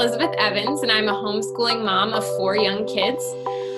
[0.00, 3.22] Elizabeth Evans, and I'm a homeschooling mom of four young kids.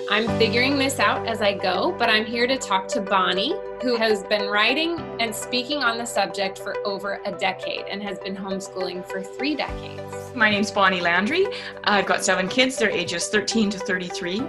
[0.09, 3.97] I'm figuring this out as I go, but I'm here to talk to Bonnie, who
[3.97, 8.37] has been writing and speaking on the subject for over a decade and has been
[8.37, 10.33] homeschooling for three decades.
[10.37, 11.45] My name's Bonnie Landry.
[11.83, 14.43] I've got seven kids, they're ages 13 to 33.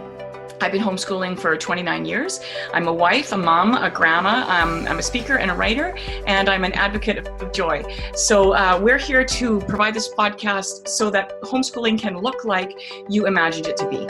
[0.64, 2.39] I've been homeschooling for 29 years.
[2.73, 4.46] I'm a wife, a mom, a grandma.
[4.48, 5.93] Um, I'm a speaker and a writer,
[6.25, 7.84] and I'm an advocate of joy.
[8.16, 12.79] So uh, we're here to provide this podcast so that homeschooling can look like
[13.10, 14.07] you imagined it to be.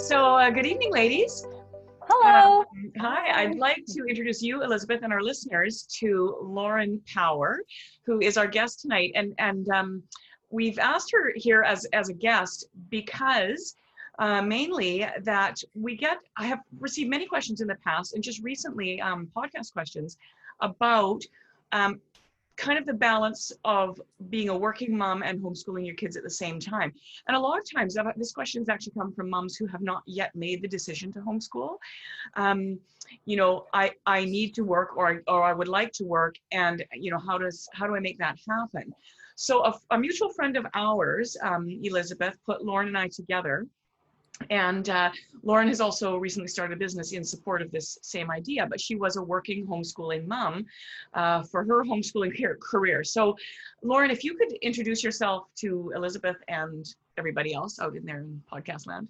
[0.00, 1.44] So, uh, good evening, ladies.
[2.02, 2.60] Hello.
[2.60, 7.62] Um, hi, I'd like to introduce you, Elizabeth, and our listeners to Lauren Power,
[8.06, 9.10] who is our guest tonight.
[9.16, 10.04] And and um,
[10.50, 13.74] we've asked her here as as a guest because
[14.18, 18.42] uh, mainly that we get, I have received many questions in the past and just
[18.42, 20.16] recently um, podcast questions
[20.60, 21.22] about
[21.72, 22.00] um,
[22.60, 23.98] kind of the balance of
[24.28, 26.92] being a working mom and homeschooling your kids at the same time.
[27.26, 30.02] And a lot of times, this question has actually come from moms who have not
[30.06, 31.76] yet made the decision to homeschool.
[32.34, 32.78] Um,
[33.24, 36.84] you know, I I need to work, or or I would like to work, and
[36.92, 38.94] you know, how does how do I make that happen?
[39.36, 43.66] So a, a mutual friend of ours, um, Elizabeth, put Lauren and I together
[44.48, 45.10] and uh,
[45.42, 48.94] Lauren has also recently started a business in support of this same idea, but she
[48.94, 50.64] was a working homeschooling mom
[51.14, 53.04] uh, for her homeschooling career.
[53.04, 53.36] So,
[53.82, 56.86] Lauren, if you could introduce yourself to Elizabeth and
[57.18, 59.08] everybody else out in there in podcast land.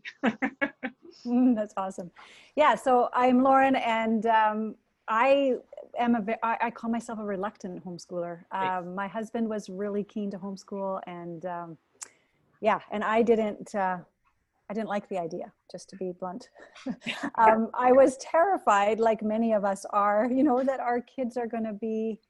[1.25, 2.11] mm, that's awesome.
[2.57, 4.75] Yeah, so I'm Lauren, and um,
[5.09, 5.55] I
[5.99, 8.45] am a I call myself a reluctant homeschooler.
[8.53, 11.79] Um, my husband was really keen to homeschool, and um,
[12.61, 13.75] yeah, and I didn't.
[13.75, 13.99] Uh,
[14.71, 16.49] I didn't like the idea, just to be blunt.
[17.35, 21.49] um, I was terrified, like many of us are, you know, that our kids are
[21.49, 22.21] going to be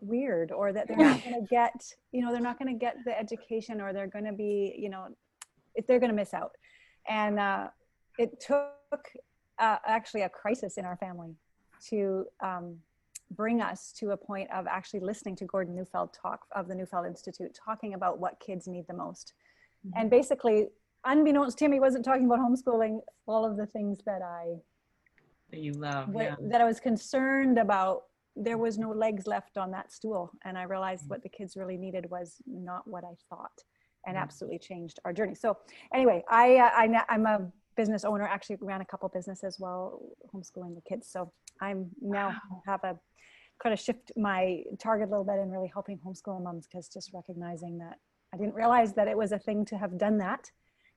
[0.00, 2.98] weird or that they're not going to get, you know, they're not going to get
[3.04, 5.08] the education or they're going to be, you know,
[5.74, 6.52] if they're going to miss out.
[7.08, 7.68] And uh,
[8.18, 9.08] it took
[9.58, 11.34] uh, actually a crisis in our family
[11.88, 12.76] to um,
[13.32, 17.06] bring us to a point of actually listening to Gordon Neufeld talk of the Neufeld
[17.06, 19.32] Institute, talking about what kids need the most.
[19.84, 20.00] Mm-hmm.
[20.00, 20.68] And basically,
[21.04, 23.00] unbeknownst to him, he wasn't talking about homeschooling.
[23.26, 24.56] All of the things that I
[25.50, 26.36] that you love, yeah.
[26.40, 28.04] that I was concerned about.
[28.36, 31.10] There was no legs left on that stool, and I realized mm-hmm.
[31.10, 33.50] what the kids really needed was not what I thought,
[34.06, 34.22] and mm-hmm.
[34.22, 35.34] absolutely changed our journey.
[35.34, 35.58] So,
[35.92, 38.24] anyway, I, uh, I I'm a business owner.
[38.24, 40.00] Actually, ran a couple businesses while
[40.32, 41.08] homeschooling the kids.
[41.10, 42.62] So I'm now wow.
[42.66, 42.98] have a
[43.62, 47.12] kind of shift my target a little bit and really helping homeschool moms because just
[47.12, 47.98] recognizing that
[48.32, 50.50] I didn't realize that it was a thing to have done that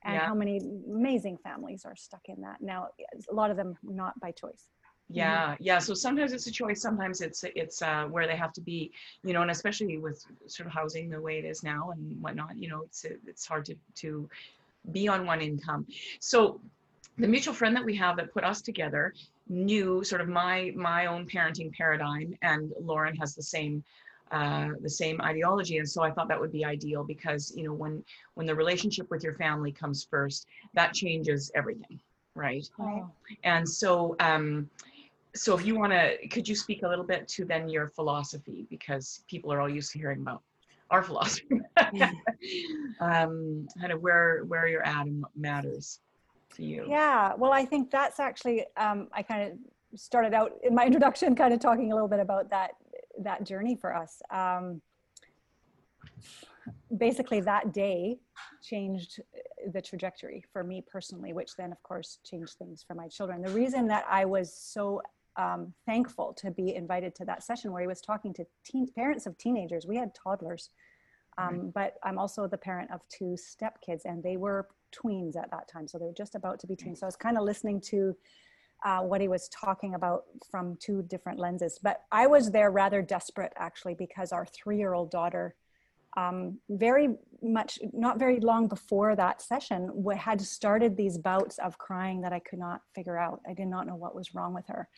[0.04, 0.26] and yeah.
[0.26, 2.88] how many amazing families are stuck in that now
[3.30, 4.68] a lot of them not by choice
[5.10, 5.62] yeah mm-hmm.
[5.62, 8.90] yeah so sometimes it's a choice sometimes it's it's uh, where they have to be
[9.22, 12.56] you know and especially with sort of housing the way it is now and whatnot
[12.56, 14.28] you know it's it's hard to to
[14.92, 15.86] be on one income
[16.20, 16.60] so
[17.18, 19.14] the mutual friend that we have that put us together
[19.48, 23.84] knew sort of my my own parenting paradigm and lauren has the same
[24.34, 25.78] uh, the same ideology.
[25.78, 28.02] And so i thought that would be ideal because you know when
[28.34, 32.00] when the relationship with your family comes first that changes everything
[32.34, 32.68] right?
[32.80, 33.10] Oh.
[33.44, 34.68] and so um
[35.34, 38.66] so if you want to could you speak a little bit to then your philosophy?
[38.70, 40.42] Because people are all used to hearing about
[40.90, 41.60] our philosophy.
[43.00, 46.00] Um kind of where where you're at and what matters
[46.56, 46.84] to you.
[46.88, 51.34] Yeah well i think that's actually um i kind of started out in my introduction
[51.34, 52.72] kind of talking a little bit about that
[53.22, 54.20] that journey for us.
[54.30, 54.80] Um,
[56.96, 58.18] basically, that day
[58.62, 59.20] changed
[59.72, 63.42] the trajectory for me personally, which then, of course, changed things for my children.
[63.42, 65.02] The reason that I was so
[65.36, 69.26] um, thankful to be invited to that session where he was talking to teen, parents
[69.26, 70.70] of teenagers, we had toddlers.
[71.36, 75.68] Um, but I'm also the parent of two stepkids, and they were tweens at that
[75.68, 75.88] time.
[75.88, 77.00] So they were just about to be teens.
[77.00, 78.16] So I was kind of listening to
[78.84, 81.78] uh, what he was talking about from two different lenses.
[81.82, 85.54] But I was there rather desperate actually because our three year old daughter,
[86.16, 92.20] um, very much, not very long before that session, had started these bouts of crying
[92.20, 93.40] that I could not figure out.
[93.48, 94.88] I did not know what was wrong with her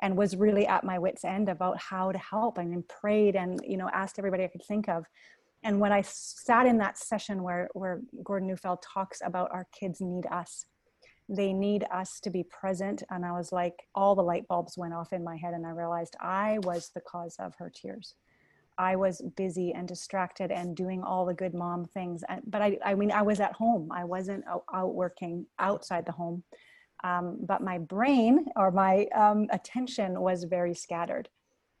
[0.00, 3.60] and was really at my wits end about how to help and then prayed and
[3.64, 5.06] you know asked everybody i could think of
[5.62, 10.00] and when i sat in that session where where gordon neufeld talks about our kids
[10.00, 10.66] need us
[11.28, 14.94] they need us to be present and i was like all the light bulbs went
[14.94, 18.14] off in my head and i realized i was the cause of her tears.
[18.78, 22.94] I was busy and distracted and doing all the good mom things but i, I
[22.94, 23.90] mean i was at home.
[23.90, 26.44] I wasn't out, working outside the home.
[27.04, 31.28] Um, but my brain or my um, attention was very scattered.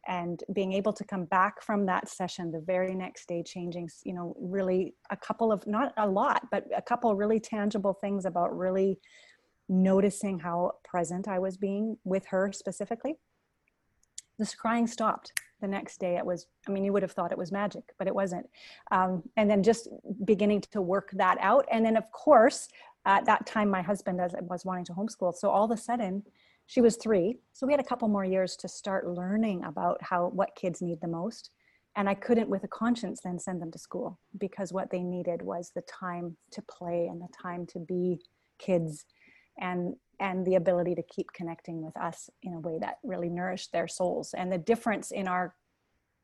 [0.08, 4.14] And being able to come back from that session the very next day changing you
[4.14, 8.56] know really a couple of not a lot but a couple really tangible things about
[8.56, 9.00] really
[9.68, 13.16] noticing how present i was being with her specifically
[14.38, 16.16] this crying stopped the next day.
[16.16, 18.48] It was i mean you would have thought it was magic but it wasn't.
[18.90, 19.88] Um, and then just
[20.24, 21.66] beginning to work that out.
[21.70, 22.68] And then of course
[23.04, 25.34] at that time my husband was wanting to homeschool.
[25.34, 26.22] So all of a sudden
[26.66, 27.38] she was three.
[27.52, 31.00] So we had a couple more years to start learning about how what kids need
[31.00, 31.50] the most.
[31.94, 35.40] And i couldn't with a conscience then send them to school because what they needed
[35.40, 38.20] was the time to play and the time to be
[38.58, 39.06] kids
[39.58, 43.72] and and the ability to keep connecting with us in a way that really nourished
[43.72, 44.34] their souls.
[44.34, 45.54] And the difference in our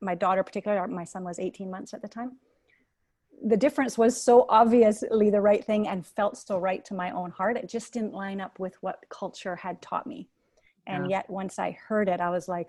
[0.00, 2.38] my daughter particularly my son was 18 months at the time.
[3.44, 7.30] The difference was so obviously the right thing and felt so right to my own
[7.30, 7.56] heart.
[7.56, 10.28] It just didn't line up with what culture had taught me.
[10.86, 11.18] And yeah.
[11.18, 12.68] yet once i heard it i was like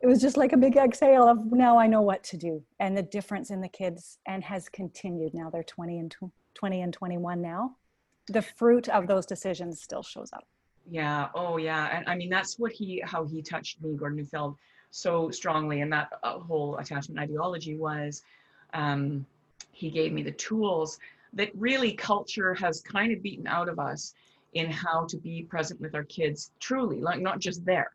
[0.00, 2.62] it was just like a big exhale of now i know what to do.
[2.80, 5.34] And the difference in the kids and has continued.
[5.34, 6.14] Now they're 20 and
[6.54, 7.76] 20 and 21 now
[8.28, 10.44] the fruit of those decisions still shows up.
[10.90, 11.28] Yeah.
[11.34, 11.96] Oh yeah.
[11.96, 14.56] And i mean that's what he how he touched me gordon neufeld
[14.90, 18.22] so strongly and that uh, whole attachment ideology was
[18.74, 19.26] um,
[19.72, 20.98] he gave me the tools
[21.32, 24.14] that really culture has kind of beaten out of us
[24.52, 27.90] in how to be present with our kids truly like not just there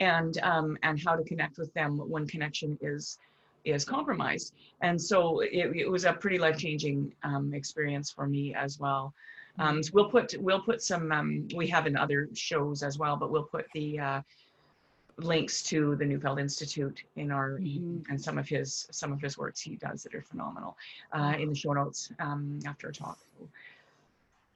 [0.00, 3.18] and um, and how to connect with them when connection is
[3.64, 4.52] is compromised.
[4.82, 9.14] And so it, it was a pretty life-changing um, experience for me as well
[9.58, 13.16] um, so we'll put we'll put some um, we have in other shows as well
[13.16, 14.20] but we'll put the uh,
[15.18, 18.10] links to the Neufeld Institute in our mm-hmm.
[18.10, 20.76] and some of his some of his works he does that are phenomenal
[21.12, 23.18] uh, in the show notes um, after a talk.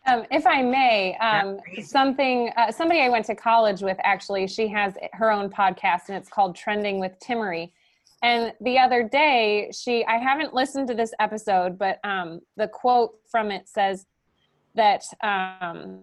[0.06, 4.66] Um, if I may, um, something uh, somebody I went to college with actually, she
[4.68, 7.72] has her own podcast and it's called Trending with Timmerie.
[8.22, 13.14] And the other day, she I haven't listened to this episode, but um, the quote
[13.30, 14.06] from it says
[14.78, 16.00] that um,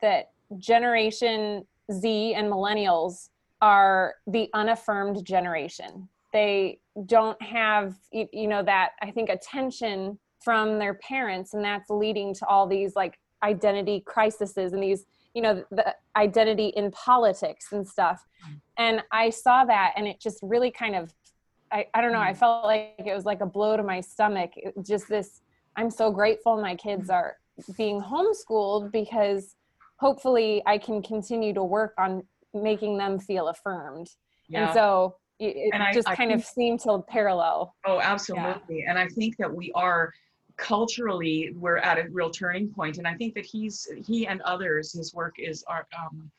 [0.00, 3.28] that Generation Z and millennials
[3.60, 6.08] are the unaffirmed generation.
[6.32, 12.34] They don't have, you know, that I think attention from their parents, and that's leading
[12.34, 15.04] to all these like identity crises and these,
[15.34, 18.20] you know, the identity in politics and stuff.
[18.78, 21.14] And I saw that, and it just really kind of,
[21.70, 24.50] I, I don't know, I felt like it was like a blow to my stomach.
[24.56, 25.42] It, just this,
[25.76, 27.36] I'm so grateful my kids are
[27.76, 29.54] being homeschooled because
[29.96, 32.22] hopefully I can continue to work on
[32.54, 34.08] making them feel affirmed.
[34.48, 34.66] Yeah.
[34.66, 37.74] And so it, and just I, kind I think, of seemed to parallel.
[37.86, 38.80] Oh, absolutely.
[38.80, 38.90] Yeah.
[38.90, 40.12] And I think that we are
[40.56, 44.92] culturally we're at a real turning point and i think that he's he and others
[44.92, 46.30] his work is are um,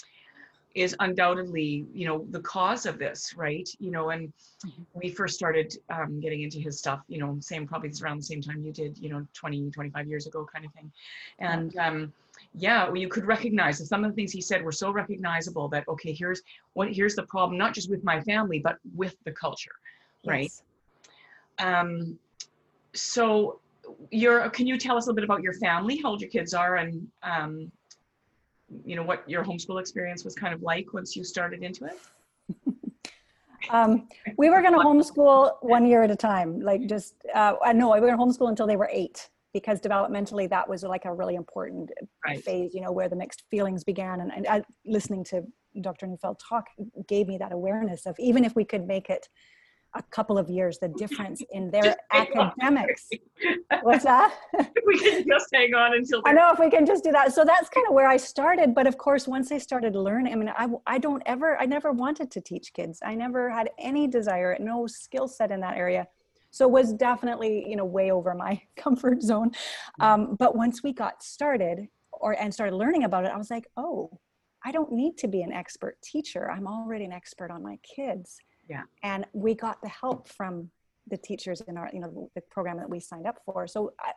[0.75, 4.33] is undoubtedly you know the cause of this right you know and
[4.65, 4.81] mm-hmm.
[4.95, 8.41] we first started um, getting into his stuff you know same probably around the same
[8.41, 10.91] time you did you know 20 25 years ago kind of thing
[11.39, 12.13] and um,
[12.55, 15.67] yeah well, you could recognize that some of the things he said were so recognizable
[15.67, 16.41] that okay here's
[16.73, 19.73] what here's the problem not just with my family but with the culture
[20.25, 20.63] right yes.
[21.59, 22.17] um
[22.93, 23.59] so
[24.11, 26.53] your can you tell us a little bit about your family how old your kids
[26.53, 27.71] are and um
[28.85, 31.99] you know what your homeschool experience was kind of like once you started into it
[33.69, 37.91] um, we were going to homeschool one year at a time like just uh, no
[37.91, 41.13] we were going to homeschool until they were eight because developmentally that was like a
[41.13, 41.91] really important
[42.25, 42.43] right.
[42.43, 45.43] phase you know where the mixed feelings began and, and I, listening to
[45.81, 46.65] dr neufeld talk
[47.07, 49.27] gave me that awareness of even if we could make it
[49.95, 53.09] a couple of years the difference in their academics.
[53.81, 54.35] What's that?
[54.85, 57.33] We can just hang on until i know if we can just do that.
[57.33, 60.35] So that's kind of where i started but of course once i started learning i
[60.35, 62.99] mean i, I don't ever i never wanted to teach kids.
[63.03, 66.07] I never had any desire no skill set in that area.
[66.51, 69.51] So it was definitely you know way over my comfort zone.
[69.99, 73.67] Um, but once we got started or and started learning about it i was like
[73.75, 74.09] oh
[74.63, 76.49] i don't need to be an expert teacher.
[76.49, 78.39] I'm already an expert on my kids
[78.69, 80.69] yeah and we got the help from
[81.07, 84.11] the teachers in our you know the program that we signed up for so i,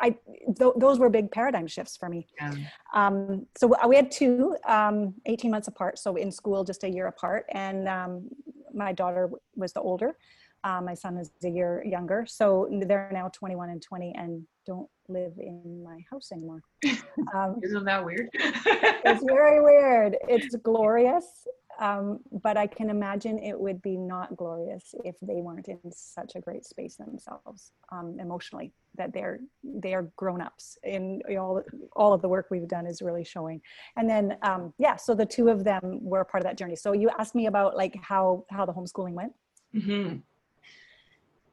[0.00, 0.16] I
[0.58, 2.54] th- those were big paradigm shifts for me yeah.
[2.94, 7.06] um, so we had two um, 18 months apart so in school just a year
[7.06, 8.28] apart and um,
[8.74, 10.16] my daughter was the older
[10.64, 14.88] uh, my son is a year younger, so they're now 21 and 20 and don't
[15.08, 16.62] live in my house anymore.
[17.34, 18.28] Um, Isn't that weird?
[18.34, 20.16] it's very weird.
[20.28, 21.46] It's glorious,
[21.80, 26.32] um, but I can imagine it would be not glorious if they weren't in such
[26.36, 28.72] a great space themselves um, emotionally.
[28.96, 31.62] That they're they are grown ups, and all
[31.96, 33.60] all of the work we've done is really showing.
[33.96, 36.76] And then um, yeah, so the two of them were part of that journey.
[36.76, 39.32] So you asked me about like how how the homeschooling went.
[39.74, 40.18] Mm-hmm.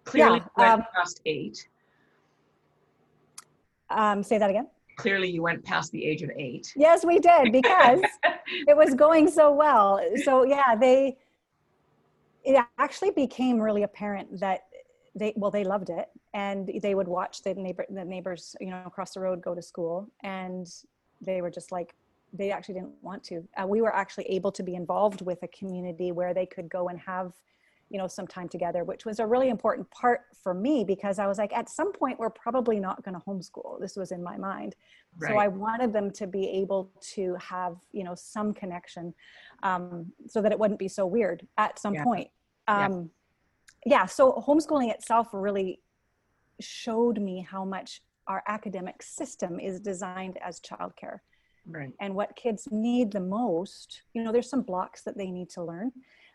[0.03, 1.67] Clearly, Yeah, went um, past eight.
[3.89, 4.67] Um, say that again.
[4.99, 6.73] Clearly, you went past the age of eight.
[6.75, 8.01] Yes, we did because
[8.67, 10.01] it was going so well.
[10.23, 11.17] So yeah, they
[12.43, 14.61] it actually became really apparent that
[15.15, 18.81] they well they loved it and they would watch the neighbor the neighbors you know
[18.85, 20.67] across the road go to school and
[21.19, 21.95] they were just like
[22.33, 23.47] they actually didn't want to.
[23.57, 26.89] Uh, we were actually able to be involved with a community where they could go
[26.89, 27.33] and have
[27.89, 31.25] you know some time together which was a really important part for me because i
[31.27, 34.37] was like at some point we're probably not going to homeschool this was in my
[34.37, 34.75] mind
[35.17, 39.13] so i wanted them to be able to have you know some connection
[39.63, 42.03] um, so that it wouldn't be so weird at some Yeah.
[42.03, 42.29] point
[42.67, 42.85] Yeah.
[42.85, 43.09] um,
[43.85, 45.81] yeah so homeschooling itself really
[46.61, 51.19] showed me how much our academic system is designed as childcare
[51.65, 51.93] Right.
[51.99, 55.63] and what kids need the most you know there's some blocks that they need to
[55.63, 55.91] learn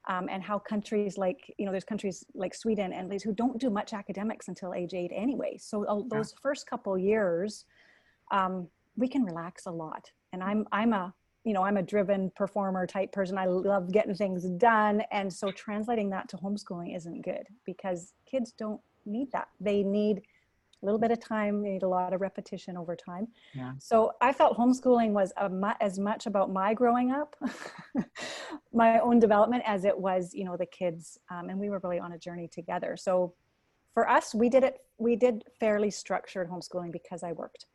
[0.06, 3.58] um, and how countries like you know there's countries like sweden and these who don't
[3.58, 5.56] do much academics until age eight anyway.
[5.58, 7.64] So uh, those first couple years
[8.30, 10.10] um, we can relax a lot.
[10.32, 13.38] And i'm i'm a you know i'm a driven performer type person.
[13.38, 15.02] I love getting things done.
[15.10, 19.48] And so translating that to homeschooling isn't good because kids don't need that.
[19.60, 20.22] They need
[20.84, 23.72] a little bit of time they need a lot of repetition over time Yeah.
[23.78, 27.34] so i felt homeschooling was a mu- as much about my growing up
[28.72, 31.98] my own development as it was you know the kids um, and we were really
[31.98, 33.34] on a journey together so
[33.94, 37.66] for us we did it we did fairly structured homeschooling because i worked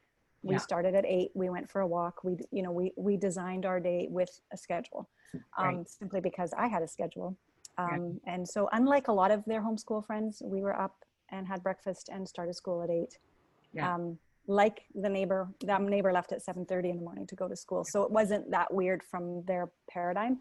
[0.44, 0.60] we Yeah.
[0.60, 3.80] started at eight we went for a walk we you know we we designed our
[3.80, 5.10] day with a schedule
[5.58, 5.90] um, Right.
[5.90, 7.38] simply because i had a schedule
[7.78, 10.96] um, and so unlike a lot of their homeschool friends we were up
[11.32, 13.18] and had breakfast and started school at eight
[13.74, 13.94] Yeah.
[13.96, 14.18] um,
[14.48, 17.84] like the neighbor that neighbor left at 7.30 in the morning to go to school
[17.84, 20.40] so it wasn't that weird from their paradigm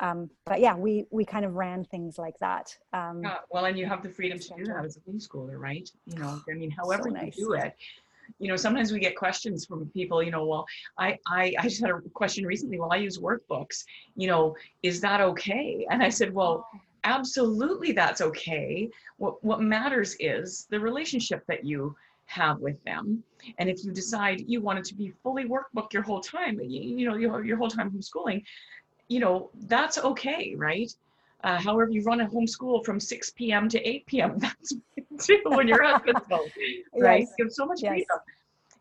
[0.00, 3.78] um, but yeah we we kind of ran things like that um, Yeah, well, and
[3.78, 5.90] you have the freedom to do that as a homeschooler, right?
[6.06, 7.36] You know, I mean, however nice.
[7.36, 7.74] you do it.
[8.38, 10.22] You know, sometimes we get questions from people.
[10.22, 10.66] You know, well,
[10.98, 12.78] I I I just had a question recently.
[12.78, 13.84] Well, I use workbooks.
[14.14, 15.86] You know, is that okay?
[15.90, 16.68] And I said, well,
[17.04, 18.88] absolutely, that's okay.
[19.16, 23.22] What what matters is the relationship that you have with them.
[23.58, 26.82] And if you decide you want it to be fully workbook your whole time, you,
[26.82, 28.42] you know, your, your whole time homeschooling,
[29.08, 30.92] you know, that's okay, right?
[31.42, 33.68] Uh, however, you run a homeschool from 6 p.m.
[33.70, 34.38] to 8 p.m.
[34.38, 34.74] That's
[35.24, 36.50] too when your husband's home,
[37.00, 37.20] right?
[37.20, 37.34] Yes.
[37.38, 37.92] You have so much Yes.
[37.92, 38.18] freedom.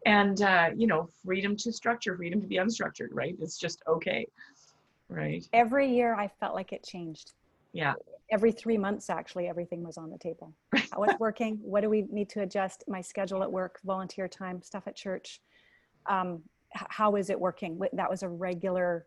[0.05, 3.35] And, uh, you know, freedom to structure, freedom to be unstructured, right?
[3.39, 4.25] It's just okay,
[5.09, 5.45] right?
[5.53, 7.33] every year i felt like it changed
[7.73, 7.93] Yeah,
[8.29, 10.53] every three months actually everything was on the table.
[10.91, 14.61] How it's working what do we need to adjust my schedule at work volunteer time
[14.61, 15.41] stuff at church.
[16.07, 16.43] Um,
[16.73, 17.79] how is it working?
[17.93, 19.05] That was a regular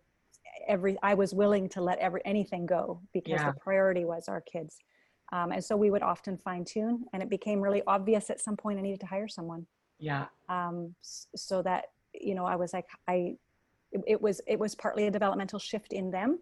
[0.66, 3.52] every i was willing to let every anything go because Yeah.
[3.52, 4.78] the priority was our kids.
[5.32, 8.56] Um, and so we would often fine tune and it became really obvious at some
[8.56, 9.66] point i needed to hire someone.
[9.98, 13.36] Yeah, um, so that you know i was like i
[13.92, 16.38] it, it was it was partly a developmental shift in them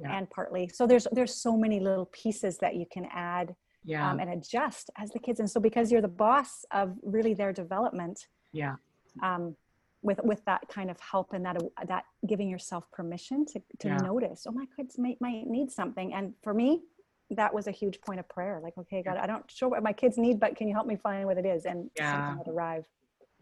[0.00, 0.16] Yeah.
[0.16, 3.54] and partly so there's there's so many little pieces that you can add
[3.84, 7.34] yeah, um, and adjust as the kids and so because you're the boss of really
[7.34, 8.76] their development yeah,
[9.22, 9.56] um,
[10.02, 13.96] with with that kind of help and that that giving yourself permission to to Yeah.
[13.98, 16.82] notice oh my kids might might need something and for me
[17.30, 19.92] that was a huge point of prayer like okay god i don't sure what my
[19.92, 22.12] kids need but can you help me find what it is and Yeah.
[22.12, 22.84] something would arrive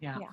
[0.00, 0.17] yeah.
[0.21, 0.29] Yeah.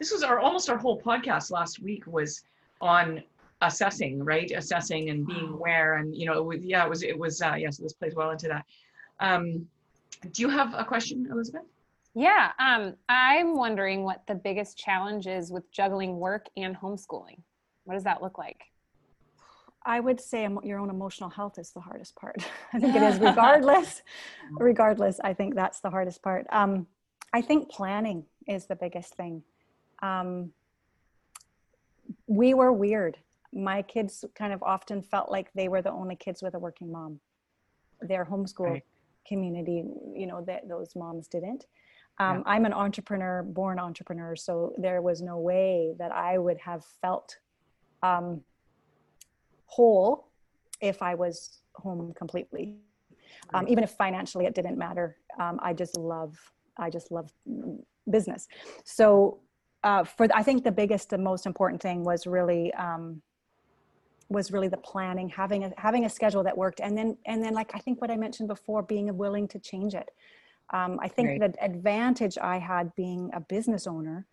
[0.00, 2.42] This was our almost our whole podcast last week was
[2.80, 3.22] on
[3.60, 4.50] assessing, right?
[4.50, 7.54] Assessing and being aware, and you know, it was, yeah, it was it was uh,
[7.54, 8.64] yes, this plays well into that.
[9.20, 9.66] Um,
[10.32, 11.62] do you have a question, Elizabeth?
[12.14, 17.40] Yeah, um, I'm wondering what the biggest challenge is with juggling work and homeschooling.
[17.84, 18.62] What does that look like?
[19.84, 22.36] I would say your own emotional health is the hardest part.
[22.72, 24.02] I think it is, regardless.
[24.52, 26.46] regardless, I think that's the hardest part.
[26.50, 26.86] Um,
[27.32, 29.42] I think planning is the biggest thing.
[30.02, 30.52] Um,
[32.26, 33.18] we were weird.
[33.54, 36.90] My kids kind of often felt like they were the only kids with a working
[36.90, 37.20] mom.
[38.00, 38.84] Their homeschool Right.
[39.26, 39.84] community,
[40.14, 41.66] you know, that those moms didn't.
[42.18, 42.42] Um, Yeah.
[42.46, 47.38] I'm an entrepreneur, born entrepreneur, so there was no way that I would have felt
[48.02, 48.44] um,
[49.66, 50.30] whole
[50.80, 52.76] if I was home completely.
[53.52, 56.36] Um, even if financially it didn't matter, um, I just love,
[56.76, 57.32] I just love
[58.10, 58.48] business.
[58.84, 59.40] So
[59.82, 63.22] uh, for I think the biggest and most important thing was really um,
[64.28, 67.54] was really the planning, having a having a schedule that worked, and then and then
[67.54, 70.10] like I think what I mentioned before, being willing to change it.
[70.72, 71.38] Um, I think Right.
[71.38, 74.26] the advantage I had being a business owner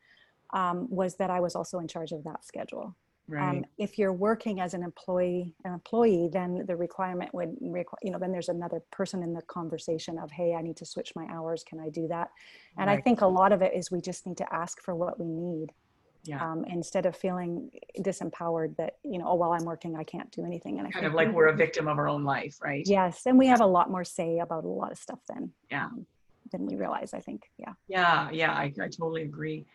[0.54, 2.96] um, was that I was also in charge of that schedule
[3.40, 3.66] Um, Right.
[3.78, 8.20] if you're working as an employee, an employee, then the requirement would require, you know,
[8.20, 11.64] then there's another person in the conversation of, hey, I need to switch my hours.
[11.64, 12.30] Can I do that?
[12.78, 15.20] And I think a lot of it is we just need to ask for what
[15.20, 15.74] we need
[16.24, 16.44] Yeah.
[16.52, 20.46] um, instead of feeling disempowered that, you know, oh, while I'm working, I can't do
[20.46, 20.78] anything.
[20.78, 22.86] And I kind of like we- we're a victim of our own life, right?
[22.86, 25.86] Yes, and we have a lot more say about a lot of stuff than Yeah.
[25.86, 26.06] um,
[26.52, 27.14] than we realize.
[27.14, 27.74] I think, yeah.
[27.88, 29.66] Yeah, yeah, I, I totally agree.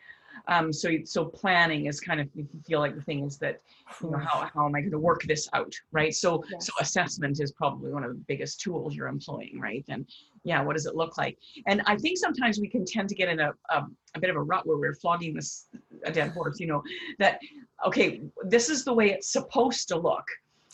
[0.49, 3.61] Um, so, so planning is kind of you feel like the thing is that
[4.03, 6.15] you know how, how am I going to work this out, right?
[6.15, 9.85] So, so assessment is probably one of the biggest tools you're employing, right?
[9.89, 10.07] And
[10.45, 11.39] yeah, what does it look like?
[11.67, 14.37] And I think sometimes we can tend to get in a, a, a bit of
[14.37, 15.67] a rut where we're flogging this
[16.05, 16.83] a dead horse, you know,
[17.19, 17.41] that
[17.85, 20.25] okay, this is the way it's supposed to look.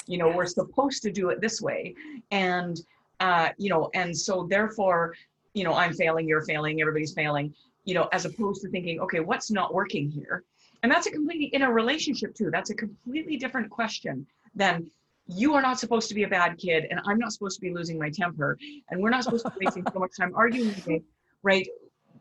[0.06, 1.94] You know, we're supposed to do it this way,
[2.30, 2.80] and
[3.20, 5.14] uh, you know, and so therefore,
[5.54, 7.54] you know, I'm failing, you're failing, everybody's failing.
[7.84, 10.44] You know, as opposed to thinking, okay, what's not working here?
[10.82, 12.50] And that's a completely in a relationship too.
[12.50, 14.90] That's a completely different question than
[15.28, 17.72] you are not supposed to be a bad kid, and I'm not supposed to be
[17.72, 18.58] losing my temper,
[18.90, 21.02] and we're not supposed to be wasting so much time arguing, with
[21.42, 21.66] right?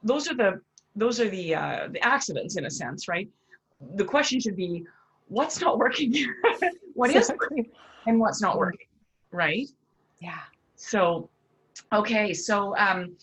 [0.03, 0.61] Those are the
[0.95, 3.27] those are the uh, the accidents in a sense, right?
[3.95, 4.83] The question should be,
[5.27, 6.35] what's not working here?
[6.93, 7.69] what is working
[8.05, 8.87] and what's not working,
[9.31, 9.67] right?
[10.19, 10.39] Yeah.
[10.75, 11.29] So,
[11.91, 13.15] okay, so um,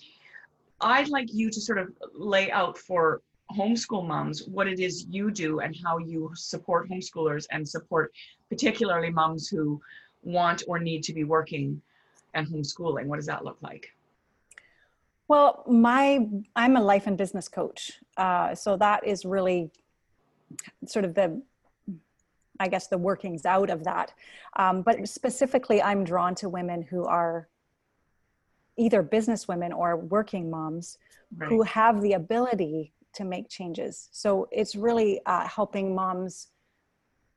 [0.81, 3.23] I'd like you to sort of lay out for
[3.57, 8.13] homeschool moms what it is you do and how you support homeschoolers and support
[8.51, 9.81] particularly moms who
[10.23, 11.81] want or need to be working
[12.35, 13.07] and homeschooling.
[13.07, 13.91] What does that look like?
[15.29, 19.71] Well, my I'm a life and business coach, uh, so that is really
[20.87, 21.43] sort of the,
[22.59, 24.13] I guess, the workings out of that.
[24.57, 27.49] Um, but specifically, I'm drawn to women who are
[28.79, 30.99] either business women or working moms
[31.37, 31.49] Right.
[31.51, 34.09] who have the ability to make changes.
[34.13, 36.49] So it's really uh, helping moms.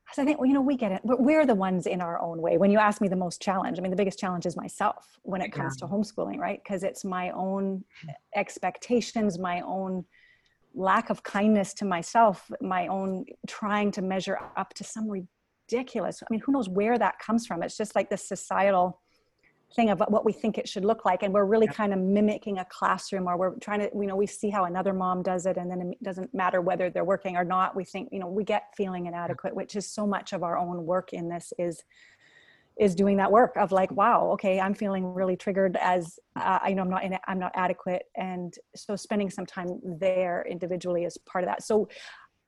[0.06, 1.02] Because I think, well, you know, we get it.
[1.04, 2.58] We're, we're the ones in our own way.
[2.58, 5.42] When you ask me the most challenge, I mean, the biggest challenge is myself when
[5.42, 6.62] it comes to homeschooling, right?
[6.64, 7.84] Because it's my own
[8.34, 10.06] expectations, my own
[10.74, 15.10] lack of kindness to myself, my own trying to measure up to some
[15.70, 16.24] ridiculous.
[16.24, 17.62] I mean, who knows where that comes from?
[17.62, 19.02] It's just like this societal
[19.76, 21.74] thing of what we think it should look like and we're really Yeah.
[21.74, 24.94] kind of mimicking a classroom or we're trying to you know we see how another
[24.94, 28.10] mom does it and then it doesn't matter whether they're working or not we think
[28.12, 31.30] you know we get feeling inadequate which is so much of our own work in
[31.30, 31.84] this is
[32.80, 36.74] is doing that work of like wow okay i'm feeling really triggered as uh, i
[36.74, 41.04] know i'm not in it, i'm not adequate and so spending some time there individually
[41.04, 41.64] is part of that.
[41.64, 41.88] So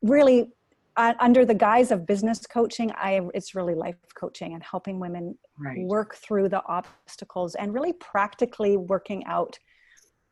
[0.01, 0.51] really
[0.95, 5.37] uh, under the guise of business coaching i it's really life coaching and helping women
[5.57, 5.85] Right.
[5.85, 9.57] work through the obstacles and really practically working out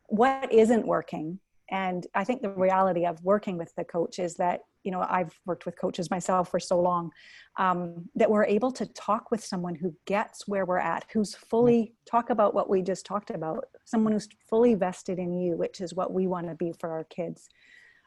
[0.08, 1.38] what isn't working.
[1.70, 5.32] And i think the reality of working with the coach is that you know i've
[5.46, 7.10] worked with coaches myself for so long
[7.58, 11.94] um, that we're able to talk with someone who gets where we're at who's fully
[12.04, 15.94] talk about what we just talked about someone who's fully vested in you which is
[15.94, 17.48] what we want to be for our kids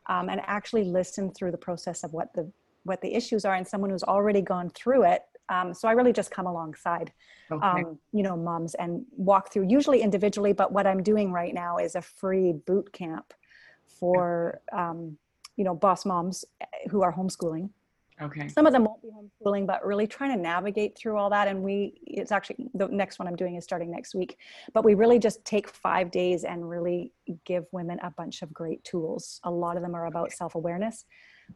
[0.07, 2.51] um, and actually listen through the process of what the
[2.83, 6.13] what the issues are and someone who's already gone through it um, so i really
[6.13, 7.11] just come alongside
[7.51, 7.67] Okay.
[7.67, 11.77] um, you know moms and walk through usually individually but what i'm doing right now
[11.77, 13.33] is a free boot camp
[13.99, 15.17] for um,
[15.55, 16.45] you know boss moms
[16.89, 17.69] who are homeschooling
[18.21, 18.47] okay.
[18.47, 21.61] some of them won't be homeschooling but really trying to navigate through all that and
[21.61, 24.37] we it's actually the next one i'm doing is starting next week
[24.73, 27.11] but we really just take five days and really
[27.45, 31.05] give women a bunch of great tools a lot of them are about self-awareness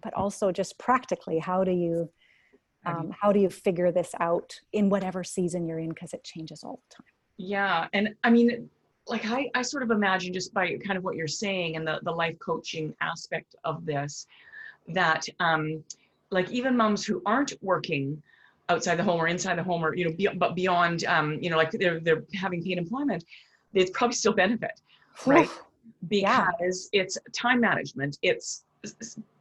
[0.03, 2.09] but also just practically how do you
[2.83, 5.89] How do you- um, how do you figure this out in whatever season you're in
[5.89, 7.05] because it changes all the time
[7.37, 8.69] Yeah, and I mean,
[9.07, 11.99] like I, I sort of imagine just by kind of what you're saying and the
[12.03, 14.27] the life coaching aspect of this,
[14.89, 15.83] that um,
[16.31, 18.21] like even moms who aren't working
[18.69, 21.49] outside the home or inside the home or you know be, but beyond um, you
[21.49, 23.23] know like they're they're having paid employment,
[23.73, 24.79] they'd probably still benefit,
[25.25, 25.49] right?
[26.09, 26.47] Yeah.
[26.57, 28.63] Because it's time management, it's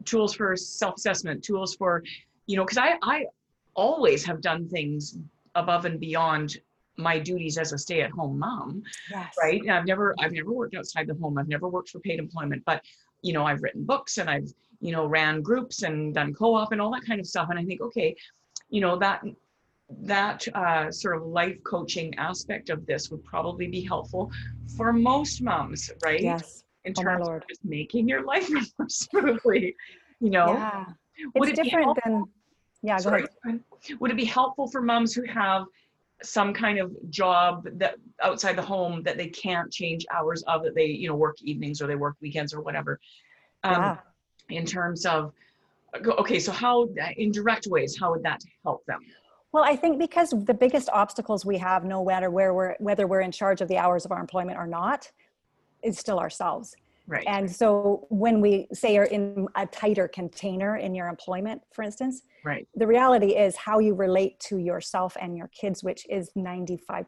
[0.05, 2.03] tools for self-assessment, tools for
[2.47, 3.27] you know because I I
[3.75, 5.19] always have done things
[5.55, 6.59] above and beyond
[6.97, 11.07] my duties as a stay-at-home mom yes right and i've never i've never worked outside
[11.07, 12.83] the home i've never worked for paid employment but
[13.23, 16.81] you know i've written books and i've you know ran groups and done co-op and
[16.81, 17.49] all that kind of stuff.
[17.51, 18.15] And i think okay
[18.71, 19.23] you know that
[20.03, 24.31] that uh, sort of life coaching aspect of this would probably be helpful
[24.77, 26.21] for most moms right?
[26.21, 26.63] Yes.
[26.85, 27.43] In Oh, terms Lord.
[27.43, 29.75] of just making your life more smoothly
[30.21, 30.53] you know?
[30.55, 30.85] Yeah.
[31.35, 32.25] Would it's it be different helpful- than
[32.83, 33.25] yeah Sorry.
[33.99, 35.65] Would it be helpful for moms who have
[36.23, 40.75] some kind of job that outside the home that they can't change hours of that
[40.75, 43.01] they you know work evenings or they work weekends or whatever?
[43.65, 43.97] Um, yeah
[44.51, 45.33] in terms of
[46.07, 49.01] okay so how in direct ways how would that help them
[49.53, 53.23] well, I think because the biggest obstacles we have, no matter where we're, whether we're
[53.23, 55.11] in charge of the hours of our employment or not,
[55.83, 56.75] is still ourselves.
[57.07, 61.83] right And so when we say you're in a tighter container in your employment, for
[61.83, 66.31] instance, right the reality is how you relate to yourself and your kids, which is
[66.37, 67.07] 95%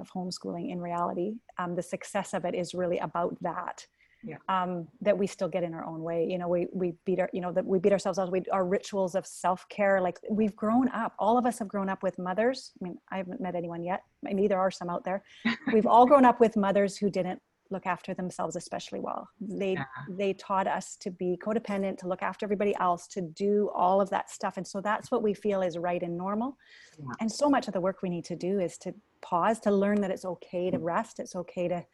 [0.00, 1.34] of homeschooling in reality.
[1.58, 3.86] Um, the success of it is really about that.
[4.24, 4.36] Yeah.
[4.48, 6.26] Um, that we still get in our own way.
[6.28, 8.30] You know, we we beat our, you know, that we beat ourselves up.
[8.30, 10.00] We our rituals of self care.
[10.00, 11.14] Like we've grown up.
[11.18, 12.72] All of us have grown up with mothers.
[12.80, 14.02] I mean, I haven't met anyone yet.
[14.24, 15.22] And there are some out there.
[15.72, 19.28] We've all grown up with mothers who didn't look after themselves especially well.
[19.40, 19.84] They Yeah.
[20.10, 24.08] they taught us to be codependent, to look after everybody else, to do all of
[24.10, 24.56] that stuff.
[24.56, 26.56] And so that's what we feel is right and normal.
[26.98, 27.06] Yeah.
[27.20, 30.00] And so much of the work we need to do is to pause, to learn
[30.00, 30.72] that it's okay Mm.
[30.72, 31.20] to rest.
[31.20, 31.84] It's okay to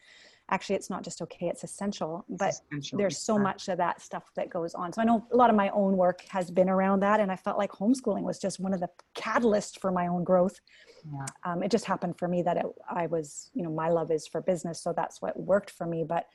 [0.51, 2.25] actually it's not just okay, it's essential.
[2.29, 2.99] But Essential.
[2.99, 4.93] there's so much of that stuff that goes on.
[4.93, 7.19] So I know a lot of my own work has been around that.
[7.21, 10.61] And I felt like homeschooling was just one of the catalysts for my own growth
[11.05, 11.25] Yeah.
[11.45, 14.27] um, it just happened for me that it, I was, you know, my love is
[14.27, 16.05] for business, so that's what worked for me.
[16.05, 16.27] But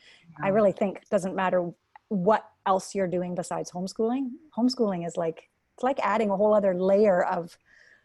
[0.43, 1.71] I really think it doesn't matter
[2.09, 4.29] what else you're doing besides homeschooling.
[4.57, 7.57] Homeschooling is like it's like adding a whole other layer of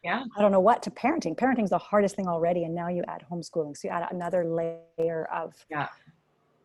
[0.05, 0.25] Yeah.
[0.37, 1.35] I don't know what to parenting.
[1.35, 5.27] Parenting's the hardest thing already, and now you add homeschooling, so you add another layer
[5.33, 5.88] of Yeah.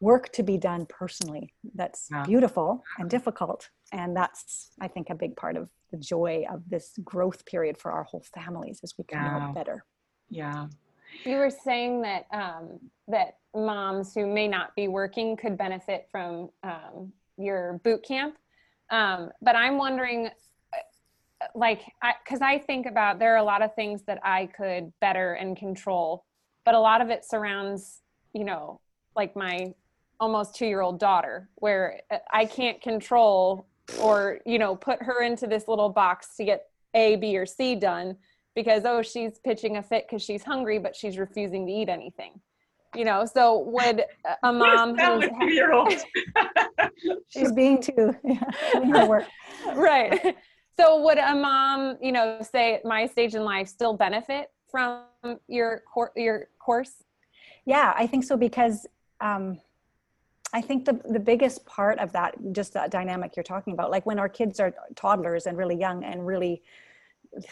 [0.02, 1.54] work to be done personally.
[1.74, 2.24] That's Yeah.
[2.24, 6.98] beautiful and difficult, and that's I think a big part of the joy of this
[7.04, 9.38] growth period for our whole families as we come Yeah.
[9.48, 9.86] out better.
[10.32, 10.68] yeah
[11.26, 16.50] You were saying that um, that moms who may not be working could benefit from
[16.64, 18.38] um, your boot camp,
[18.92, 20.30] um, but I'm wondering,
[21.56, 21.82] like,
[22.24, 25.56] because I, think about there are a lot of things that I could better and
[25.56, 26.26] control,
[26.66, 28.02] but a lot of it surrounds,
[28.34, 28.80] you know,
[29.16, 29.74] like my
[30.20, 33.66] almost two year old daughter, where uh, I can't control
[34.00, 37.76] or you know put her into this little box to get A, B, or C
[37.76, 38.18] done
[38.56, 42.40] because oh she's pitching a fit because she's hungry but she's refusing to eat anything
[42.96, 46.04] you know so would a- a mom who's with two-year-olds.
[47.30, 49.26] She's being too, yeah, doing her work.
[49.76, 50.36] right
[50.80, 55.04] so would a mom you know say at my stage in life still benefit from
[55.48, 57.04] your cour- your course
[57.66, 58.88] Yeah, I think so because
[59.22, 59.60] um,
[60.54, 64.06] I think the the biggest part of that, just that dynamic you're talking about, like
[64.06, 66.64] when our kids are toddlers and really young and really,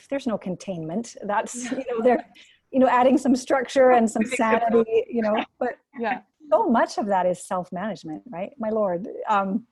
[0.10, 1.16] there's no containment.
[1.24, 2.26] That's you know they're,
[2.72, 7.08] you know, adding some structure and some sanity, you know, but yeah so much of
[7.08, 8.52] that is self management, right?
[8.58, 9.08] My lord.
[9.28, 9.66] Um,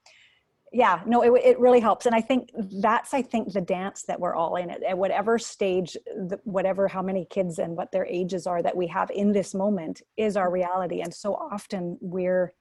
[0.72, 2.06] yeah, no, it, it really helps.
[2.06, 5.38] And I think that's, I think, the dance that we're all in at, at whatever
[5.40, 9.32] stage, the, whatever, how many kids and what their ages are that we have in
[9.32, 11.02] this moment is our reality.
[11.02, 12.54] And so often we're,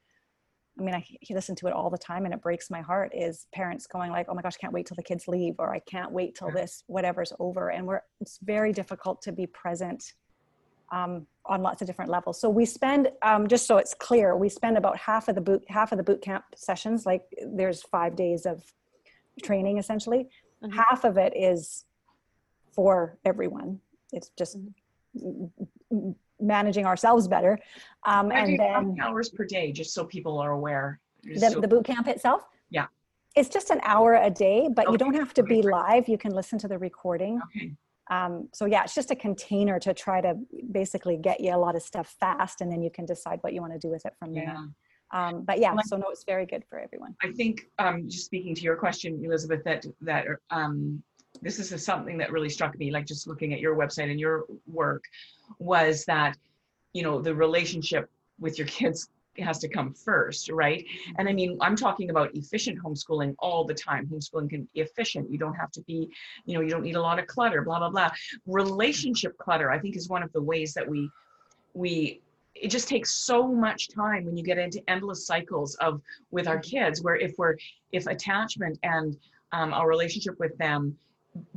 [0.79, 3.47] I mean, I listen to it all the time and it breaks my heart is
[3.53, 5.79] parents going like, oh my gosh, I can't wait till the kids leave, or I
[5.79, 7.69] can't wait till this, whatever's over.
[7.69, 10.13] And we're, it's very difficult to be present
[10.91, 12.39] um, on lots of different levels.
[12.39, 15.63] So we spend, um, just so it's clear, we spend about half of the boot
[15.67, 17.05] half of the boot camp sessions.
[17.05, 18.63] Like there's five days of
[19.43, 20.29] training essentially.
[20.63, 20.73] Mhm.
[20.73, 21.85] Half of it is
[22.71, 23.79] for everyone.
[24.11, 25.51] It's just m-
[25.91, 27.59] m- managing ourselves better.
[28.03, 30.99] Um, and then hours per day, just so people are aware.
[31.23, 32.47] The, so- the boot camp itself.
[32.69, 32.87] Yeah.
[33.35, 36.07] It's just an hour a day, but you don't have to be live.
[36.07, 37.41] You can listen to the recording.
[37.55, 37.73] okay.
[38.09, 40.35] Um, so yeah it's just a container to try to
[40.71, 43.61] basically get you a lot of stuff fast and then you can decide what you
[43.61, 44.57] want to do with it from there
[45.11, 48.55] um, but yeah so no it's very good for everyone I think um, just speaking
[48.55, 51.01] to your question, Elizabeth, that that um,
[51.41, 52.91] this is something that really struck me.
[52.91, 55.03] Like just looking at your website and your work,
[55.59, 56.37] was that
[56.93, 60.83] you know the relationship with your kids has to come first, right?
[60.83, 61.15] Mm-hmm.
[61.17, 64.07] And I mean, I'm talking about efficient homeschooling all the time.
[64.07, 65.31] Homeschooling can be efficient.
[65.31, 66.09] You don't have to be,
[66.45, 67.61] you know, you don't need a lot of clutter.
[67.61, 68.11] Blah blah blah.
[68.45, 71.09] Relationship clutter, I think, is one of the ways that we
[71.73, 72.21] we
[72.55, 76.57] it just takes so much time when you get into endless cycles of with our
[76.57, 76.77] mm-hmm.
[76.77, 77.57] kids where if we're
[77.91, 79.17] if attachment and
[79.51, 80.97] um, our relationship with them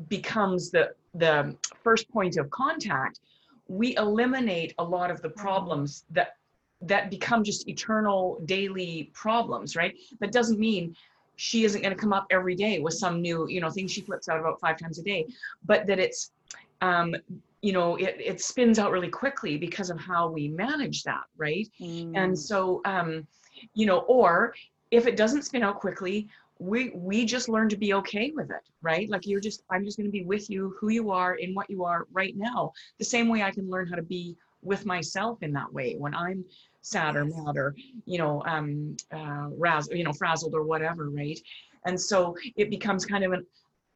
[0.09, 3.21] becomes the the first point of contact
[3.69, 5.41] we eliminate a lot of the mm-hmm.
[5.41, 6.38] problems that
[6.83, 9.95] that become just eternal daily problems right?
[10.21, 10.95] That doesn't mean
[11.38, 14.01] she isn't going to come up every day with some new you know thing she
[14.01, 15.25] flips out about five times a day
[15.64, 16.33] but that it's
[16.81, 17.14] um,
[17.62, 21.69] you know it, it spins out really quickly because of how we manage that right?
[22.14, 23.27] And so um
[23.75, 24.55] you know or
[24.91, 26.29] if it doesn't spin out quickly
[26.61, 29.09] we we just learn to be okay with it right?
[29.09, 31.71] Like you're just i'm just going to be with you who you are in what
[31.71, 32.73] you are right now.
[32.99, 35.95] The same way i can learn how to be with myself in that way.
[35.97, 36.45] When i'm
[36.83, 37.75] sad or mad or
[38.07, 41.41] you know um uh raz you know frazzled or whatever right
[41.87, 43.47] and so it becomes kind of an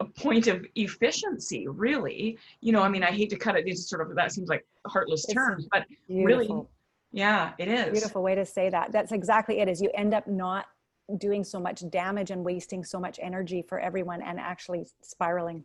[0.03, 2.38] a point of efficiency, really.
[2.61, 4.66] You know, I mean, I hate to cut it into sort of that seems like
[4.87, 6.27] heartless It's terms, but Beautiful.
[6.27, 6.66] really,
[7.12, 7.92] yeah, it is.
[7.92, 8.92] Beautiful way to say that.
[8.92, 9.68] That's exactly it.
[9.68, 10.66] Is you end up not
[11.18, 15.64] doing so much damage and wasting so much energy for everyone and actually spiraling.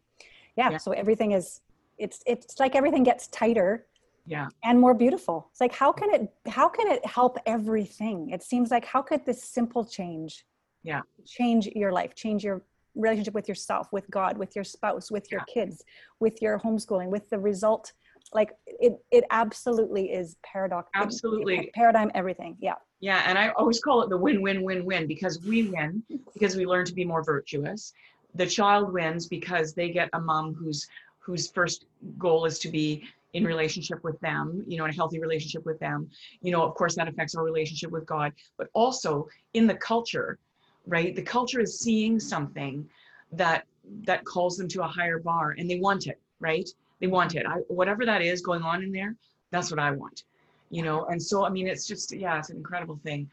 [0.55, 0.71] Yeah.
[0.71, 0.77] Yeah.
[0.77, 1.61] So everything is
[1.97, 3.85] it's it's like everything gets tighter
[4.27, 5.47] Yeah, and more beautiful.
[5.51, 8.29] It's like how can it how can it help everything?
[8.31, 10.45] It seems like how could this simple change
[10.83, 11.01] Yeah.
[11.25, 12.61] change your life, change your
[12.95, 15.83] relationship with yourself, with God, with your spouse, with your kids,
[16.19, 17.93] with your homeschooling, with the result
[18.33, 21.71] like it it absolutely is paradox Absolutely.
[21.73, 22.57] paradigm everything.
[22.59, 22.73] Yeah.
[22.99, 26.93] yeah, and I always call it the win-win-win-win because we win because we learn to
[26.93, 27.93] be more virtuous.
[28.35, 30.87] The child wins because they get a mom whose
[31.19, 31.85] whose first
[32.17, 35.79] goal is to be in relationship with them, you know, in a healthy relationship with
[35.79, 36.09] them.
[36.41, 40.39] You know, of course, that affects our relationship with God, but also in the culture,
[40.85, 41.15] right?
[41.15, 42.87] The culture is seeing something
[43.31, 43.65] that
[44.03, 46.69] that calls them to a higher bar, and they want it, right?
[46.99, 47.45] They want it.
[47.45, 49.15] I, whatever that is going on in there,
[49.51, 50.23] that's what I want,
[50.69, 51.05] you know.
[51.05, 53.29] And so, I mean, it's just yeah, it's an incredible thing.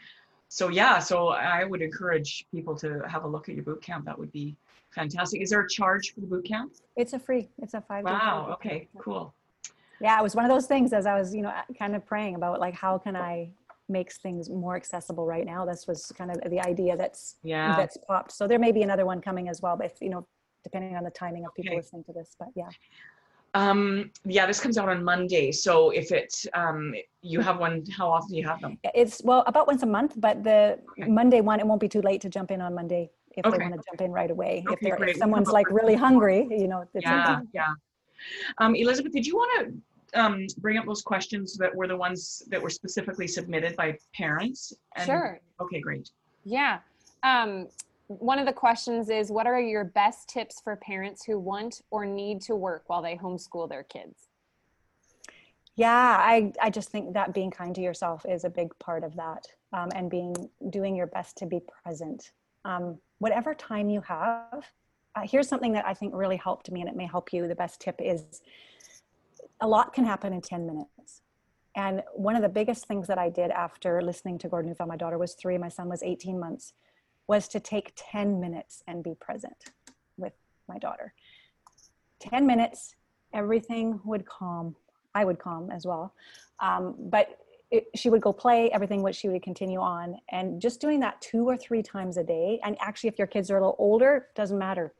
[0.48, 4.04] So yeah, so I would encourage people to have a look at your boot camp.
[4.04, 4.56] That would be
[4.90, 5.42] fantastic.
[5.42, 6.72] Is there a charge for the boot camp?
[6.96, 8.04] It's a free, it's a five.
[8.04, 8.50] Wow.
[8.52, 8.88] Okay.
[8.98, 9.34] Cool.
[10.04, 12.34] Yeah, it was one of those things as I was, you know, kind of praying
[12.34, 13.48] about like how can I
[13.88, 15.64] make things more accessible right now.
[15.64, 17.74] This was kind of the idea that's Yeah.
[17.78, 18.30] that's popped.
[18.32, 20.26] So there may be another one coming as well, but if, you know,
[20.62, 21.78] depending on the timing of people Okay.
[21.78, 22.36] listening to this.
[22.38, 22.68] But yeah,
[23.54, 24.10] Um.
[24.36, 24.44] Yeah.
[24.50, 25.46] This comes out on Monday.
[25.52, 28.76] So if it um you have one, how often do you have them?
[29.02, 30.60] it's well about once a month, but the
[31.00, 31.10] Okay.
[31.20, 33.04] Monday one, it won't be too late to jump in on Monday
[33.38, 33.56] if Okay.
[33.56, 34.54] they want to jump in right away.
[34.66, 37.40] if Okay, they're if someone's like really hungry, you know, it's Yeah.
[37.60, 37.72] Yeah.
[38.62, 39.64] Um, Elizabeth, did you want to
[40.14, 44.72] um, bring up those questions that were the ones that were specifically submitted by parents?
[44.96, 45.40] And- Sure.
[45.60, 45.80] Okay.
[45.80, 46.10] Great.
[46.44, 46.80] Yeah.
[47.22, 47.68] Um,
[48.08, 52.04] one of the questions is what are your best tips for parents who want or
[52.04, 54.28] need to work while they homeschool their kids?
[55.76, 59.14] yeah i i just think that being kind to yourself is a big part of
[59.16, 60.34] that um, and being
[60.70, 62.32] doing your best to be present
[62.64, 64.70] um, whatever time you have
[65.16, 67.54] uh, here's something that i think really helped me and it may help you the
[67.54, 68.42] best tip is
[69.60, 71.22] a lot can happen in 10 minutes
[71.76, 74.96] and one of the biggest things that i did after listening to gordon neufeld my
[74.96, 76.72] daughter was three my son was 18 months
[77.26, 79.70] was to take 10 minutes and be present
[80.16, 80.34] with
[80.68, 81.14] my daughter
[82.20, 82.96] 10 minutes
[83.32, 84.76] everything would calm
[85.14, 86.12] I would calm as well.
[86.60, 87.38] Um, but
[87.70, 90.16] it, she would go play everything, which she would continue on.
[90.30, 92.60] And just doing that two or three times a day.
[92.64, 94.92] And actually, if your kids are a little older, doesn't matter.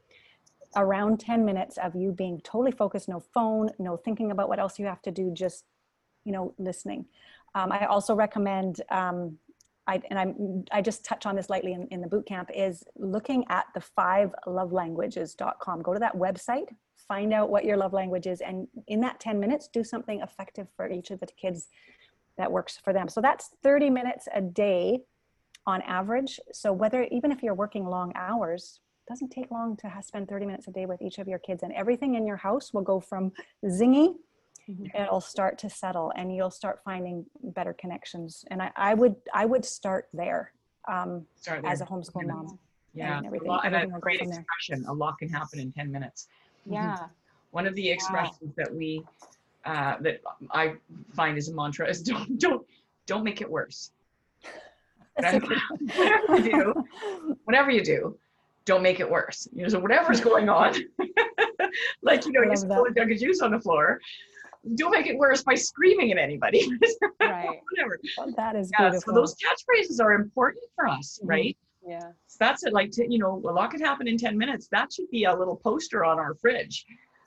[0.77, 4.79] Around 10 minutes of you being totally focused, no phone, no thinking about what else
[4.79, 5.65] you have to do, just,
[6.25, 7.07] you know, listening.
[7.55, 9.39] Um, I also recommend, um,
[9.87, 12.83] I, and I'm, I just touch on this lightly in, in the boot camp, is
[12.97, 15.83] looking at the five lovelanguages.com.
[15.83, 16.75] Go to that website,
[17.07, 20.67] find out what your love language is, and in that 10 minutes, do something effective
[20.77, 21.69] for each of the kids
[22.37, 23.09] that works for them.
[23.09, 25.03] So that's 30 minutes a day
[25.67, 26.41] on average.
[26.53, 30.69] So whether, even if you're working long hours, doesn't take long to spend 30 minutes
[30.69, 33.33] a day with each of your kids, and everything in your house will go from
[33.65, 34.15] zingy
[34.95, 37.23] it'll start to settle and you'll start finding
[37.55, 40.53] better connections and i, I would i would start there
[40.91, 41.71] um, Start there.
[41.71, 42.53] as a homeschool minutes.
[42.53, 42.59] mom
[42.95, 43.19] Yeah.
[43.19, 44.87] and a everything- lot- and a great expression.
[44.89, 46.29] A lot can happen in 10 minutes.
[46.65, 46.97] Yeah.
[47.51, 49.05] One of the expressions that we
[49.67, 50.75] uh, that I
[51.15, 52.67] find is a mantra is don't don't
[53.05, 53.91] don't make it worse.
[55.17, 55.47] Whatever
[56.37, 56.75] you do,
[57.45, 58.17] whatever you do,
[58.67, 59.47] don't make it worse.
[59.53, 60.75] You know, so whatever's going on,
[62.03, 64.01] like you know, you spill a jug of juice on the floor,
[64.77, 66.67] don't make it worse by screaming at anybody.
[67.21, 67.61] Right.
[67.73, 67.99] Whatever.
[68.37, 68.91] that is Yeah.
[68.91, 71.29] beautiful So those catchphrases are important for us, Mhm.
[71.29, 71.57] right?
[71.87, 72.13] Yeah.
[72.27, 72.73] So that's it.
[72.73, 74.69] Like to, you know, a lot can happen in ten minutes.
[74.69, 76.85] That should be a little poster on our fridge,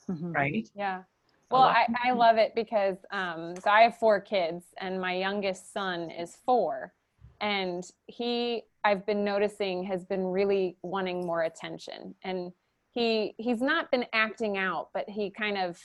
[0.10, 0.34] Mhm.
[0.36, 0.70] right?
[0.76, 1.04] Yeah.
[1.50, 5.72] Well, I, I love it because um, so I have four kids, and my youngest
[5.74, 6.94] son is four,
[7.42, 12.52] and he I've been noticing has been really wanting more attention, and
[12.92, 15.78] he he's not been acting out, but he kind of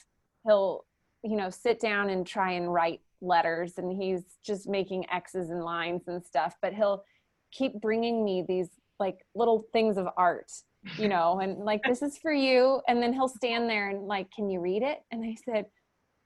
[0.46, 0.84] he'll
[1.22, 5.64] you know sit down and try and write letters, and he's just making X's and
[5.64, 7.02] lines and stuff, but he'll
[7.50, 8.68] keep bringing me these
[9.00, 10.52] like little things of art
[10.98, 12.80] you know, and like, this is for you.
[12.88, 14.98] And then he'll stand there and like, can you read it?
[15.10, 15.66] And I said,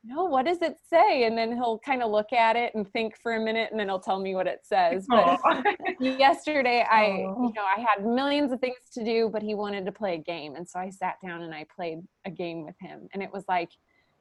[0.06, 1.24] no, what does it say?
[1.24, 3.88] And then he'll kind of look at it and think for a minute and then
[3.88, 5.06] he'll tell me what it says.
[5.10, 7.42] But yesterday I, Oh.
[7.48, 10.18] you know, I had millions of things to do, but he wanted to play a
[10.18, 10.54] game.
[10.56, 13.08] And so I sat down and I played a game with him.
[13.14, 13.70] And it was like,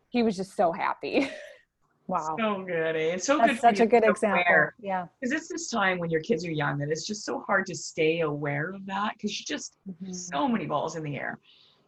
[0.09, 1.29] he was just so happy.
[2.07, 2.95] wow so good.
[2.95, 3.13] Eh?
[3.15, 3.49] It's so good.
[3.49, 4.75] that's for such a good to example aware.
[4.79, 7.65] yeah because it's this time when your kids are young that it's just so hard
[7.65, 10.13] to stay aware of that because you just Mhm.
[10.15, 11.39] so many balls in the air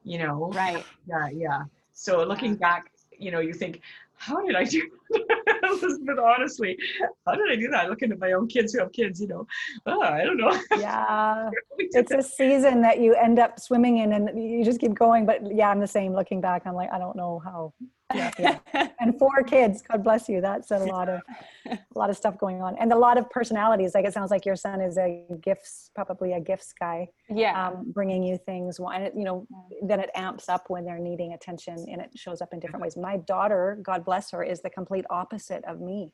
[0.03, 0.83] you know Right.
[1.07, 1.61] yeah yeah
[1.93, 3.81] so looking back you know you think
[4.15, 4.89] how did i do
[5.83, 6.77] elizabeth honestly
[7.25, 9.45] how did i do that looking at my own kids who have kids you know
[9.85, 11.49] oh, i don't know Yeah.
[11.77, 15.25] it's a season that you end up swimming in and you just keep going.
[15.25, 16.63] But yeah, I'm the same looking back.
[16.65, 17.73] I'm like, I don't know how.
[18.15, 18.87] Yeah, yeah.
[19.01, 20.39] and four kids, God bless you.
[20.39, 21.19] That's a lot of
[21.65, 22.77] a lot of stuff going on.
[22.79, 23.93] And a lot of personalities.
[23.93, 27.67] Like it sounds like your son is a gifts, probably a gifts guy, yeah.
[27.67, 28.79] um, bringing you things.
[28.79, 29.45] And it, you know,
[29.83, 32.95] then it amps up when they're needing attention and it shows up in different ways.
[32.95, 36.11] My daughter, God bless her, is the complete opposite of me.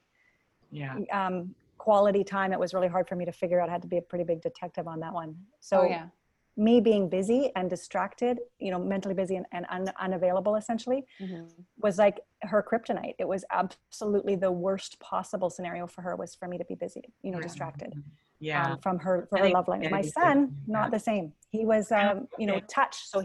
[0.72, 3.70] yeah Um, quality time, it was really hard for me to figure out.
[3.70, 5.36] I had to be a pretty big detective on that one.
[5.60, 6.08] So oh yeah.
[6.56, 11.50] me being busy and distracted, you know, mentally busy and, and un, unavailable essentially Mhm.
[11.80, 13.16] was like her kryptonite.
[13.20, 17.04] It was absolutely the worst possible scenario for her was for me to be busy,
[17.22, 17.44] you know, Yeah.
[17.50, 17.94] distracted
[18.40, 19.92] yeah um, from her, for her love language.
[19.92, 20.38] My son,
[20.68, 21.34] not the same.
[21.50, 22.96] He was, um, you know, touch.
[23.12, 23.18] So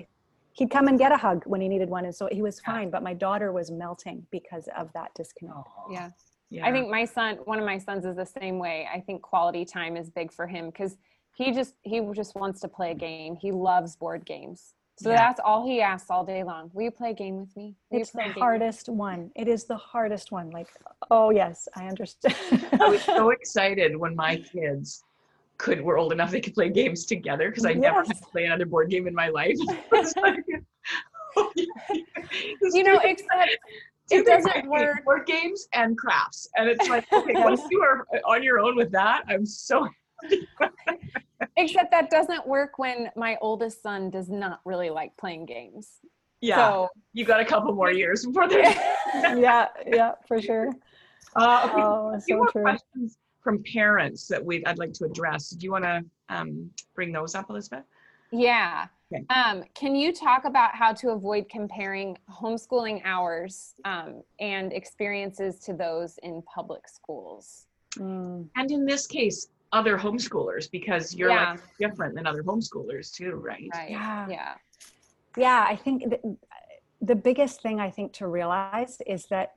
[0.58, 2.04] he'd come and get a hug when he needed one.
[2.04, 2.72] And so he was Yeah.
[2.72, 5.68] fine, but my daughter was melting because of that disconnect.
[5.90, 6.10] Yeah.
[6.50, 8.88] yeah I think my son, one of my sons is the same way.
[8.92, 10.96] I think quality time is big for him because
[11.36, 13.36] he just he just wants to play a game.
[13.36, 14.74] He loves board games.
[14.98, 15.16] So Yeah.
[15.18, 16.72] that's all he asks all day long.
[16.74, 17.76] Will you play a game with me?
[17.90, 19.30] Will It's the hardest one.
[19.36, 20.50] It is the hardest one.
[20.50, 20.68] Like,
[21.12, 22.34] oh yes, I understand.
[22.80, 25.04] I was so excited when my kids
[25.58, 28.44] could were old enough they could play games together because I never had to play
[28.44, 29.56] another board game in my life.
[30.22, 30.44] Like,
[31.36, 31.52] oh,
[32.72, 33.58] You know, except
[34.10, 35.04] it doesn't work.
[35.04, 38.90] Board games and crafts, and it's like okay, once you are on your own with
[38.92, 39.86] that, I'm so
[41.56, 45.98] except that doesn't work when my oldest son does not really like playing games.
[46.40, 46.56] yeah.
[46.56, 50.72] So you got a couple more years before yeah, yeah, for sure.
[51.36, 52.62] Uh, okay, Oh, so true.
[52.62, 55.50] questions from parents that we I'd like to address.
[55.50, 57.84] Do you want to um, bring those up, Elizabeth?
[58.30, 58.86] Yeah.
[59.12, 59.24] Okay.
[59.30, 65.72] Um, can you talk about how to avoid comparing homeschooling hours um, and experiences to
[65.72, 67.66] those in public schools?
[67.96, 68.48] Mm.
[68.56, 71.52] And in this case, other homeschoolers because you're Yeah.
[71.52, 73.68] like different than other homeschoolers too, right?
[73.72, 73.90] Right.
[73.90, 74.28] Yeah.
[74.28, 74.54] Yeah.
[75.36, 76.36] Yeah, I think the,
[77.00, 79.52] the biggest thing I think to realize is that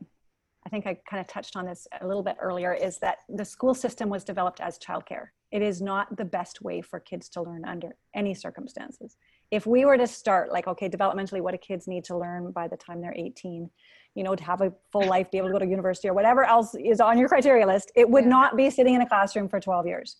[0.65, 3.43] I think I kind of touched on this a little bit earlier is that the
[3.43, 5.29] school system was developed as childcare.
[5.51, 9.17] It is not the best way for kids to learn under any circumstances.
[9.49, 12.67] If we were to start like, okay, developmentally, what do kids need to learn by
[12.67, 13.69] the time they're 18?
[14.13, 16.43] You know, to have a full life, be able to go to university or whatever
[16.45, 18.29] else is on your criteria list, it would Yeah.
[18.29, 20.17] not be sitting in a classroom for 12 years.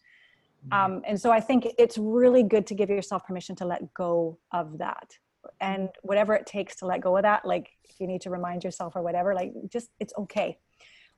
[0.72, 4.38] Um, and so I think it's really good to give yourself permission to let go
[4.52, 5.18] of that.
[5.60, 8.64] And whatever it takes to let go of that, like if you need to remind
[8.64, 10.58] yourself or whatever, like just it's okay.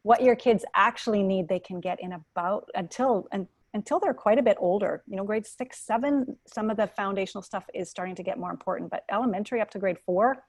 [0.04, 4.38] What your kids actually need, they can get in about until and until they're quite
[4.38, 5.04] a bit older.
[5.08, 8.52] You know, grade six, seven, some of the foundational stuff is starting to get more
[8.52, 8.92] important.
[8.92, 10.44] But elementary up to grade four,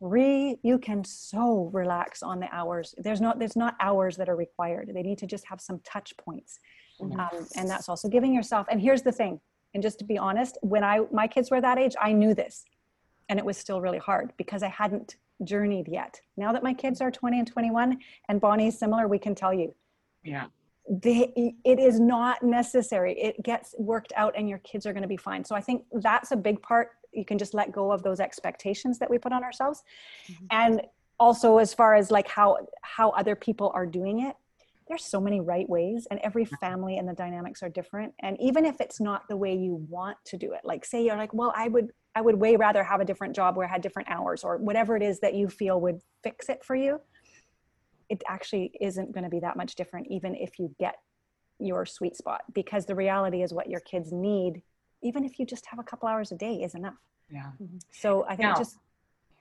[0.00, 2.94] re you can so relax on the hours.
[2.98, 4.90] There's not there's not hours that are required.
[4.94, 6.58] They need to just have some touch points
[7.00, 7.18] Mhm.
[7.18, 9.40] um, and that's also giving yourself and here's the thing
[9.74, 12.64] and just to be honest when i my kids were that age i knew this
[13.28, 16.20] and it was still really hard because i hadn't journeyed yet.
[16.36, 19.74] Now that my kids are 20 and 21 and bonnie's similar we can tell you.
[20.24, 20.46] Yeah.
[20.88, 23.12] they, it is not necessary.
[23.20, 25.44] It gets worked out and your kids are going to be fine.
[25.44, 26.90] So i think that's a big part.
[27.12, 29.82] You can just let go of those expectations that we put on ourselves.
[30.28, 30.46] Mhm.
[30.50, 30.82] and
[31.18, 34.36] also as far as like how how other people are doing it
[34.88, 38.14] there's so many right ways and every family and the dynamics are different.
[38.20, 41.16] And even if it's not the way you want to do it like say you're
[41.16, 43.80] like well i would i would way rather have a different job where i had
[43.80, 46.98] different hours or whatever it is that you feel would fix it for you
[48.08, 50.96] it actually isn't going to be that much different even if you get
[51.60, 54.62] your sweet spot because the reality is what your kids need
[55.02, 56.98] even if you just have a couple hours a day is enough
[57.30, 57.50] Yeah.
[57.62, 57.78] Mm-hmm.
[57.92, 58.78] so i think Now- just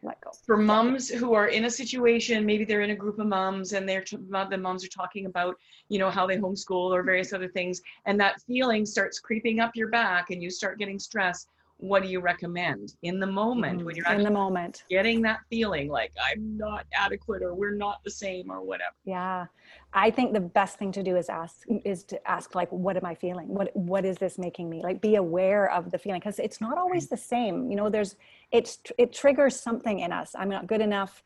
[0.03, 3.25] let go For moms who are in a situation, maybe they're in a group of
[3.25, 4.03] moms and they're
[4.51, 5.55] the moms are talking about,
[5.89, 9.71] you know, how they homeschool or various other things, and that feeling starts creeping up
[9.73, 11.47] your back and you start getting stressed.
[11.77, 13.97] What do you recommend in the moment when mm-hmm.
[13.97, 18.11] you're in the moment getting that feeling like I'm not adequate or we're not the
[18.11, 18.95] same or whatever?
[19.03, 19.47] Yeah.
[19.93, 23.05] I think the best thing to do is ask is to ask like what am
[23.05, 23.49] I feeling?
[23.49, 24.81] What what is this making me?
[24.81, 27.69] Like be aware of the feeling because it's not always the same.
[27.69, 28.15] You know, there's
[28.51, 30.33] it's it triggers something in us.
[30.37, 31.23] I'm not good enough.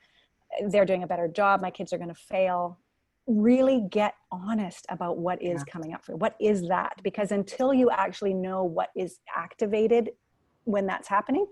[0.68, 1.62] They're doing a better job.
[1.62, 2.80] My kids are going to fail.
[3.28, 5.72] Really get honest about what is Yeah.
[5.72, 6.18] coming up for you.
[6.18, 7.00] What is that?
[7.04, 10.10] Because until you actually know what is activated
[10.70, 11.46] when that's happening,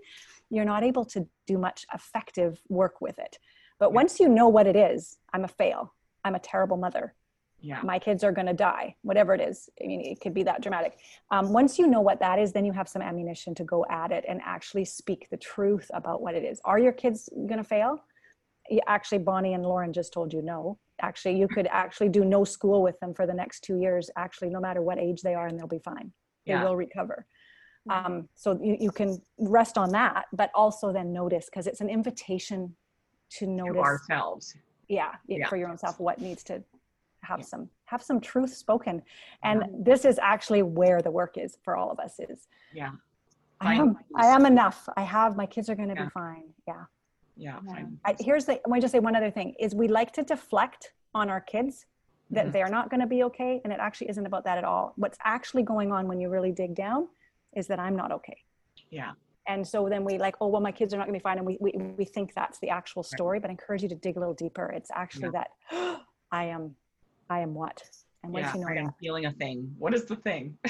[0.50, 3.38] you're not able to do much effective work with it.
[3.78, 3.96] But Yeah.
[3.96, 5.94] once you know what it is, I'm a fail.
[6.24, 7.14] I'm a terrible mother.
[7.60, 7.80] Yeah.
[7.82, 10.60] my kids are going to die whatever it is i mean it could be that
[10.62, 10.92] dramatic
[11.32, 14.12] um, once you know what that is then you have some ammunition to go at
[14.12, 17.64] it and actually speak the truth about what it is are your kids going to
[17.64, 17.98] fail
[18.86, 22.80] actually bonnie and lauren just told you no actually you could actually do no school
[22.80, 25.58] with them for the next two years actually no matter what age they are and
[25.58, 26.12] they'll be fine
[26.46, 26.62] they Yeah.
[26.62, 27.26] will recover
[27.90, 31.88] um, so you, you can rest on that but also then notice because it's an
[31.88, 32.74] invitation
[33.30, 34.56] to To notice ourselves.
[34.88, 35.48] yeah, it- Yeah.
[35.48, 36.62] for your own self what needs to
[37.22, 37.44] have Yeah.
[37.46, 39.02] some have some truth spoken
[39.42, 42.92] and this is actually where the work is for all of us is Yeah.
[43.60, 46.04] i Find am i am enough i have my kids are going to Yeah.
[46.04, 46.84] be fine yeah
[47.36, 47.60] Yeah.
[47.64, 47.72] yeah.
[47.74, 50.12] find I, here's the i want to just say one other thing is we like
[50.12, 51.86] to deflect on our kids
[52.30, 52.52] that Mhm.
[52.52, 55.18] they're not going to be okay and it actually isn't about that at all what's
[55.24, 57.08] actually going on when you really dig down
[57.58, 58.38] is that i'm not okay.
[58.90, 59.12] Yeah.
[59.46, 61.38] and so then we like oh well my kids are not going to be fine.
[61.38, 64.16] And we, we we think that's the actual story but i encourage you to dig
[64.16, 64.66] a little deeper.
[64.78, 65.48] It's actually that
[66.40, 66.62] i am
[67.28, 67.82] i am what?
[68.22, 68.54] And once Yeah.
[68.54, 68.94] you know I am that?
[69.00, 69.58] feeling a thing.
[69.78, 70.44] What is the thing?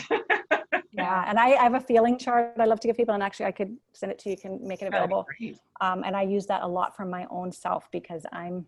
[0.93, 3.47] yeah and I, I have a feeling chart i love to give people and actually
[3.47, 5.27] i could send it to you you can make it available.
[5.81, 8.67] um, and i use that a lot for my own self because i'm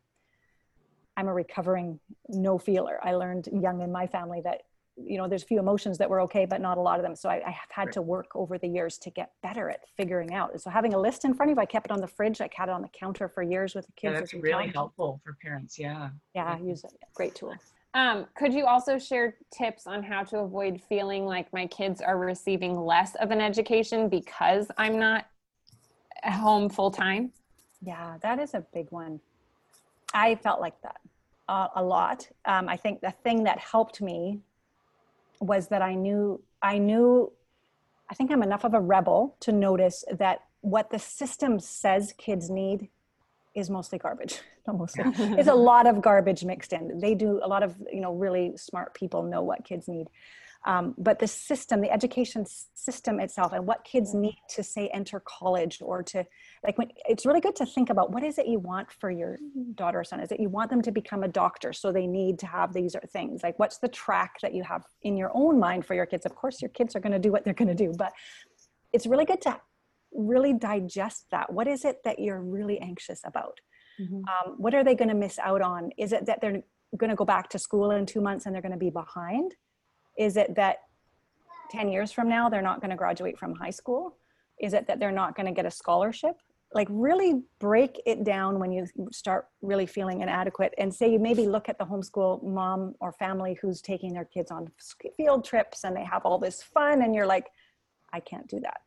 [1.17, 1.99] i'm a recovering
[2.29, 4.63] no feeler i learned young in my family that
[5.05, 7.15] you know there's a few emotions that were okay but not a lot of them
[7.17, 7.93] so i, I have had Right.
[7.95, 11.25] to work over the years to get better at figuring out so having a list
[11.25, 12.89] in front of you i kept it on the fridge i had it on the
[12.89, 14.75] counter for years with the Yeah, kids that's really talked.
[14.77, 15.79] helpful for parents.
[15.79, 16.11] Yeah.
[16.35, 17.55] yeah i use it great tool
[17.93, 22.17] Um, could you also share tips on how to avoid feeling like my kids are
[22.19, 25.27] receiving less of an education because I'm not
[26.25, 27.33] home full time?
[27.83, 29.19] Yeah, that is a big one.
[30.15, 31.01] I felt like that
[31.49, 32.29] uh, a lot.
[32.45, 34.41] Um, I think the thing that helped me
[35.41, 37.33] was that I knew, I knew,
[38.11, 42.51] I think I'm enough of a rebel to notice that what the system says kids
[42.51, 42.89] need
[43.55, 44.41] is mostly garbage.
[44.67, 45.05] Not mostly.
[45.11, 47.01] There's a lot of garbage mixed in.
[47.01, 50.09] They do a lot of, you know, really smart people know what kids need.
[50.67, 52.45] Um, but the system, the education
[52.75, 56.27] system itself, and what kids need to say enter college or to
[56.63, 59.39] like when it's really good to think about what is it you want for your
[59.75, 60.21] daughter or son?
[60.21, 62.95] Is it you want them to become a doctor so they need to have these
[62.95, 63.43] are things?
[63.43, 66.27] Like what's the track that you have in your own mind for your kids?
[66.27, 68.13] Of course your kids are going to do what they're going to do but
[68.93, 69.61] it's really good to
[70.13, 71.53] really digest that.
[71.53, 73.61] What is it that you're really anxious about?
[74.29, 75.91] Um, what are they going to miss out on?
[75.99, 76.63] Is it that they're
[76.97, 79.55] going to go back to school in two months and they're going to be behind
[80.21, 80.83] is it that
[81.71, 84.19] 10 years from now they're not going to graduate from high school?
[84.61, 86.37] Is it that they're not going to get a scholarship?
[86.75, 91.47] Like really break it down when you start really feeling inadequate and say you maybe
[91.47, 94.71] look at the homeschool mom or family who's taking their kids on
[95.17, 97.49] field trips and they have all this fun and you're like
[98.13, 98.83] i can't do that.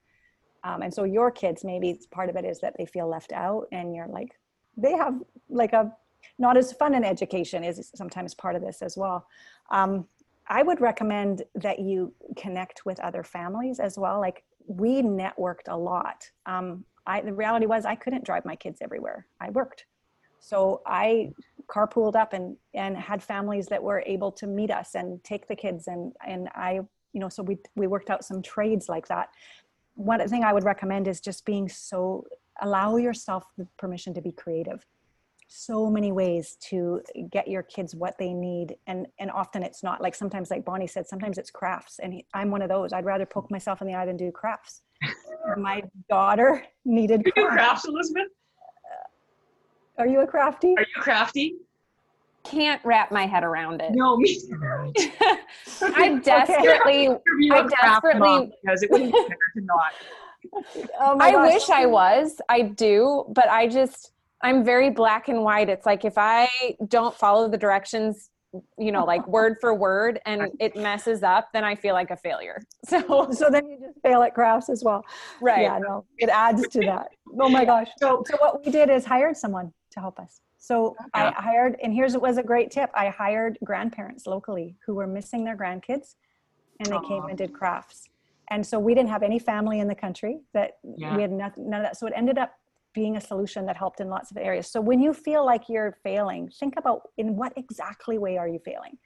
[0.64, 3.68] Um, and so your kids maybe part of it is that they feel left out
[3.72, 4.30] and you're like
[4.78, 5.16] they have
[5.50, 5.92] like a
[6.40, 9.28] not as fun an education is sometimes part of this as well.
[9.72, 10.08] Um,
[10.48, 14.20] i would recommend that you connect with other families as well.
[14.20, 16.30] Like we networked a lot.
[16.46, 19.28] Um, I, the reality was i couldn't drive my kids everywhere.
[19.40, 19.86] I worked.
[20.40, 21.32] So i
[21.68, 25.56] carpooled up and and had families that were able to meet us and take the
[25.56, 25.88] kids.
[25.88, 26.80] And and i
[27.14, 29.30] you know so we we worked out some trades like that.
[29.96, 32.26] One thing i would recommend is just being so
[32.62, 34.86] allow yourself the permission to be creative
[35.48, 40.02] so many ways to get your kids what they need and and often it's not
[40.02, 43.06] like sometimes like bonnie said sometimes it's crafts and he, i'm one of those i'd
[43.06, 43.56] rather poke mm-hmm.
[43.56, 44.82] myself in the eye than do crafts
[45.58, 47.56] my daughter needed You do crafts.
[47.56, 48.28] crafts, Elizabeth?
[49.98, 51.56] Uh, are you a crafty Are you crafty?
[52.44, 53.92] Can't wrap my head around it.
[53.94, 54.38] No, me.
[55.82, 59.94] I desperately, Interview I a craft desperately- because it wouldn't be better to not.
[61.00, 61.54] oh my I gosh.
[61.54, 62.42] wish I was.
[62.50, 64.12] I do, but I just
[64.44, 65.70] I'm very black and white.
[65.70, 66.50] It's like if I
[66.88, 68.30] don't follow the directions,
[68.78, 72.18] you know, like word for word and it messes up, then I feel like a
[72.18, 72.62] failure.
[72.86, 75.04] So so then you just fail at crafts as well.
[75.42, 75.62] Right.
[75.64, 77.08] yeah no it adds to that.
[77.40, 77.88] Oh my gosh.
[77.98, 80.42] So, so what we did is hired someone to help us.
[80.60, 82.90] So i hired and here's what was a great tip.
[82.94, 86.16] I hired grandparents locally who were missing their grandkids
[86.80, 88.10] and they came and did crafts.
[88.50, 91.16] And so we didn't have any family in the country that Yeah.
[91.16, 91.98] we had nothing, none of that.
[91.98, 92.52] So it ended up
[92.94, 95.98] being a solution that helped in lots of areas so when you feel like you're
[96.04, 98.98] failing think about in what exactly way are you failing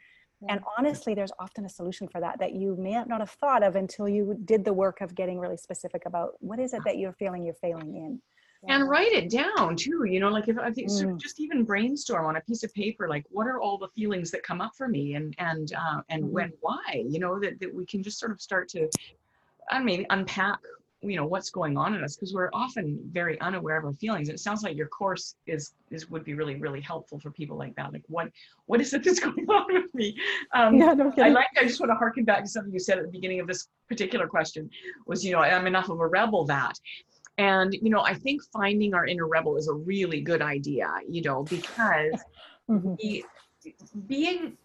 [0.49, 3.75] and honestly there's often a solution for that that you may not have thought of
[3.75, 7.13] until you did the work of getting really specific about what is it that you're
[7.13, 8.21] feeling you're failing in
[8.69, 10.03] and write it down too.
[10.05, 11.19] You know, like if I think Mm.
[11.19, 14.43] just even brainstorm on a piece of paper, like what are all the feelings that
[14.43, 16.31] come up for me, and and uh, and Mhm.
[16.31, 17.03] when, why?
[17.07, 18.89] You know, that that we can just sort of start to,
[19.69, 20.59] I mean, unpack
[21.09, 24.29] you know what's going on in us because we're often very unaware of our feelings.
[24.29, 27.75] It sounds like your course is is would be really really helpful for people like
[27.75, 27.93] that.
[27.93, 28.29] Like what
[28.65, 30.17] what is it that's going on with me?
[30.53, 32.97] Um Yeah, no i like i just want to harken back to something you said
[32.97, 34.69] at the beginning of this particular question
[35.07, 36.73] was you know i'm enough of a rebel that
[37.37, 41.21] and you know i think finding our inner rebel is a really good idea you
[41.21, 42.23] know because
[42.69, 42.97] Mhm.
[42.97, 43.23] be,
[44.07, 44.57] being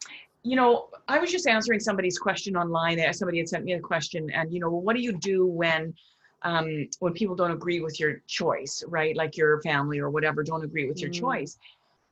[0.43, 3.01] you know i was just answering somebody's question online.
[3.13, 5.95] Somebody had sent me a question and you know what do you do when
[6.45, 9.17] um, when people don't agree with your choice right?
[9.17, 11.15] Like your family or whatever don't agree with your Mm.
[11.23, 11.59] choice.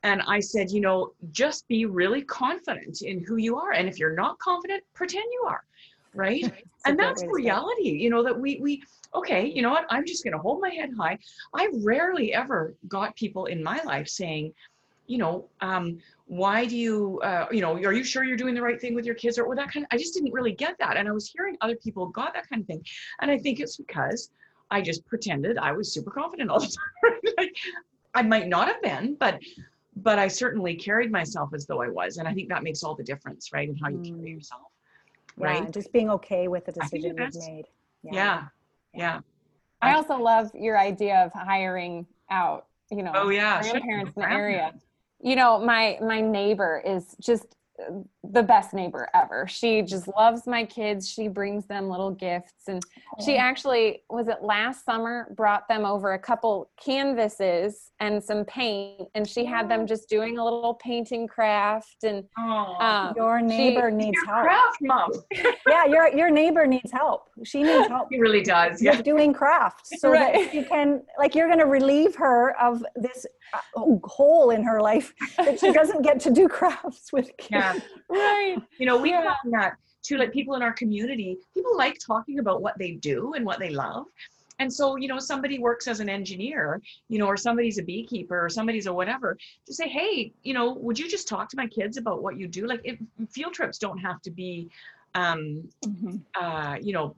[0.03, 3.73] And i said you know just be really confident in who you are.
[3.73, 5.65] And if you're not confident pretend you are
[6.15, 6.45] right?
[6.87, 8.83] And that's reality you know that we we
[9.15, 9.87] okay you know what?
[9.91, 11.19] I'm just going to hold my head high.
[11.55, 14.53] I rarely ever got people in my life saying
[15.07, 15.99] you know um
[16.31, 19.05] why do you uh you know are you sure you're doing the right thing with
[19.05, 21.11] your kids or, or that kind of i just didn't really get that and i
[21.11, 22.81] was hearing other people got that kind of thing
[23.21, 24.31] and i think it's because
[24.71, 26.67] i just pretended i was super confident all the
[27.03, 27.57] time like
[28.15, 29.41] i might not have been but
[29.97, 32.95] but i certainly carried myself as though i was and i think that makes all
[32.95, 34.35] the difference right in how you carry Mm.
[34.37, 34.69] yourself
[35.37, 37.65] right and just being okay with the decision you've made.
[38.05, 38.45] yeah
[38.95, 39.19] yeah
[39.83, 43.73] I also love your idea of hiring out, you know, oh yeah sure.
[43.73, 44.39] grandparents in the Grandma.
[44.39, 44.73] area.
[45.23, 47.57] You know, my my neighbor is just
[48.23, 49.47] the best neighbor ever.
[49.49, 51.09] She just loves my kids.
[51.09, 52.83] She brings them little gifts and
[53.25, 59.09] she actually was it last summer brought them over a couple canvases and some paint
[59.15, 63.09] and she had them just doing a little painting craft and Aw.
[63.09, 64.45] um, Your neighbor needs Your help.
[64.47, 65.11] craft mom
[65.67, 67.29] Yeah, your your neighbor needs help.
[67.45, 71.35] She needs help he really does yeah with doing crafts so that you can like
[71.35, 76.03] you're going to relieve her of this uh, hole in her life that she doesn't
[76.03, 77.51] get to do crafts with kids.
[77.51, 77.70] yeah
[78.09, 79.25] right you know we Yeah.
[79.25, 83.35] found that too like people in our community people like talking about what they do
[83.35, 84.07] and what they love
[84.59, 88.45] and so you know somebody works as an engineer you know or somebody's a beekeeper
[88.45, 91.67] or somebody's a whatever to say hey you know would you just talk to my
[91.67, 92.99] kids about what you do like if
[93.31, 94.69] field trips don't have to be
[95.15, 96.21] um Mhm.
[96.41, 97.15] uh you know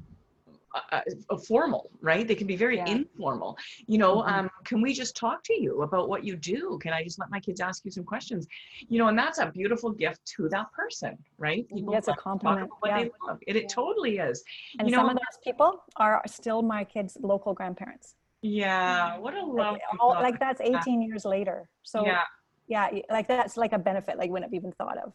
[0.74, 1.00] uh,
[1.30, 2.86] uh, formal right they can be very Yeah.
[2.96, 3.56] informal
[3.86, 4.32] you know Mhm.
[4.32, 7.28] um can we just talk to you about what you do can i just let
[7.30, 8.46] my kids ask you some questions
[8.92, 12.70] you know and that's a beautiful gift to that person right Yeah, it's a compliment,
[12.86, 12.98] yeah.
[13.02, 13.38] they love.
[13.46, 14.42] it, it totally is
[14.78, 18.14] And You some know- of those people are still my kids' local grandparents.
[18.40, 21.68] yeah what a love Like, all, like that's 18 years later.
[21.82, 22.24] So yeah
[22.68, 25.12] yeah, like that's like a benefit like wouldn't have even thought of.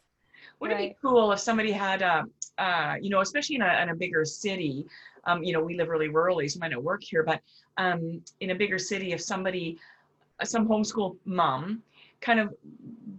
[0.60, 2.24] Wouldn't it be cool if somebody had, uh,
[2.58, 4.86] uh, you know, especially in a, in a bigger city,
[5.26, 7.42] um, you know, we live really rurally, so I might not work here, but
[7.78, 9.78] um, in a bigger city, if somebody,
[10.40, 11.84] uh, some homeschool mom
[12.22, 12.54] kind of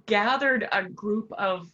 [0.07, 1.71] gathered a group of,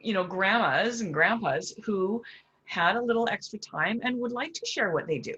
[0.00, 2.22] you know, grandmas and grandpas who
[2.64, 5.34] had a little extra time and would like to share what they do,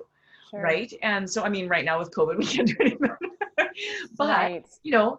[0.51, 0.63] Sure.
[0.63, 0.93] right?
[1.03, 3.11] And so, I mean, right now with COVID, we can't do anything.
[4.17, 5.19] but right you know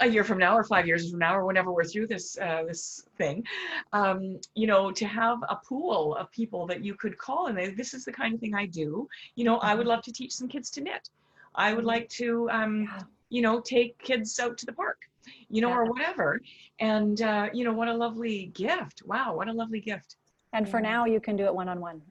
[0.00, 2.62] a year from now or five years from now or whenever we're through this uh,
[2.66, 3.44] this thing
[3.92, 7.70] um, you know to have a pool of people that you could call and they,
[7.70, 9.06] this is the kind of thing i do.
[9.36, 11.08] You know i would love to teach some kids to knit.
[11.54, 13.02] I would like to um, Yeah.
[13.28, 14.98] you know take kids out to the park
[15.48, 16.40] you know or whatever.
[16.78, 19.02] And uh, you know what a lovely gift.
[19.04, 20.16] Wow what a lovely gift.
[20.52, 22.02] And for now, you can do it one on one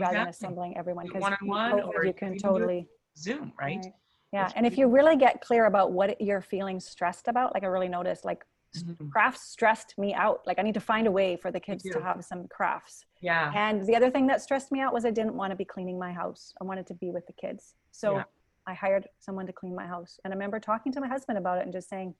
[0.00, 2.88] rather than assembling everyone because One-on-one or you can you can totally.
[3.16, 3.82] zoom right?
[3.84, 3.92] Right.
[4.34, 7.66] Yeah, and if you really get clear about what you're feeling stressed about, like I
[7.66, 8.44] really noticed, like
[8.76, 9.08] Mhm.
[9.12, 10.44] crafts stressed me out.
[10.44, 13.04] Like I need to find a way for the kids to have some crafts.
[13.20, 15.64] yeah And the other thing that stressed me out was I didn't want to be
[15.64, 16.52] cleaning my house.
[16.60, 17.76] I wanted to be with the kids.
[17.92, 18.24] So Yeah.
[18.66, 20.18] I hired someone to clean my house.
[20.24, 22.14] And I remember talking to my husband about it and just saying,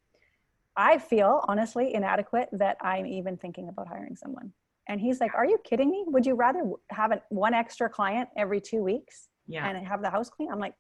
[0.77, 4.53] I feel honestly inadequate that I'm even thinking about hiring someone.
[4.89, 6.05] And he's like, Are you kidding me?
[6.07, 10.11] Would you rather have an, one extra client every two weeks yeah and have the
[10.11, 10.51] house clean?
[10.53, 10.75] I'm like,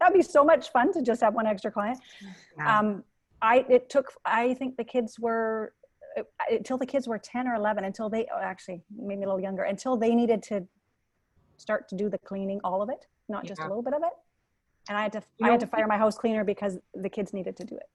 [0.00, 1.98] That'd be so much fun to just have one extra client.
[2.56, 2.78] Yeah.
[2.78, 3.04] um,
[3.42, 5.72] I it took I think the kids were
[6.18, 9.40] uh, until the kids were 10 or 11 until they oh, actually maybe a little
[9.40, 10.66] younger until they needed to
[11.56, 14.12] start to do the cleaning all of it not just a little bit of it.
[14.88, 17.32] And I had to You I had to fire my house cleaner because the kids
[17.32, 17.88] needed to do it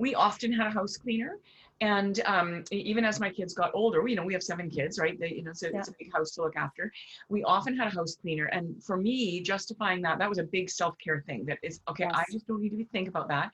[0.00, 1.36] we often had a house cleaner.
[1.82, 5.18] And um, even as my kids got older you know we have seven kids right?
[5.18, 6.92] They, you know so it's a big house to look after.
[7.28, 8.46] We often had a house cleaner.
[8.46, 12.24] And for me justifying that that was a big self-care thing that is okay i
[12.30, 13.50] just don't need to think about that.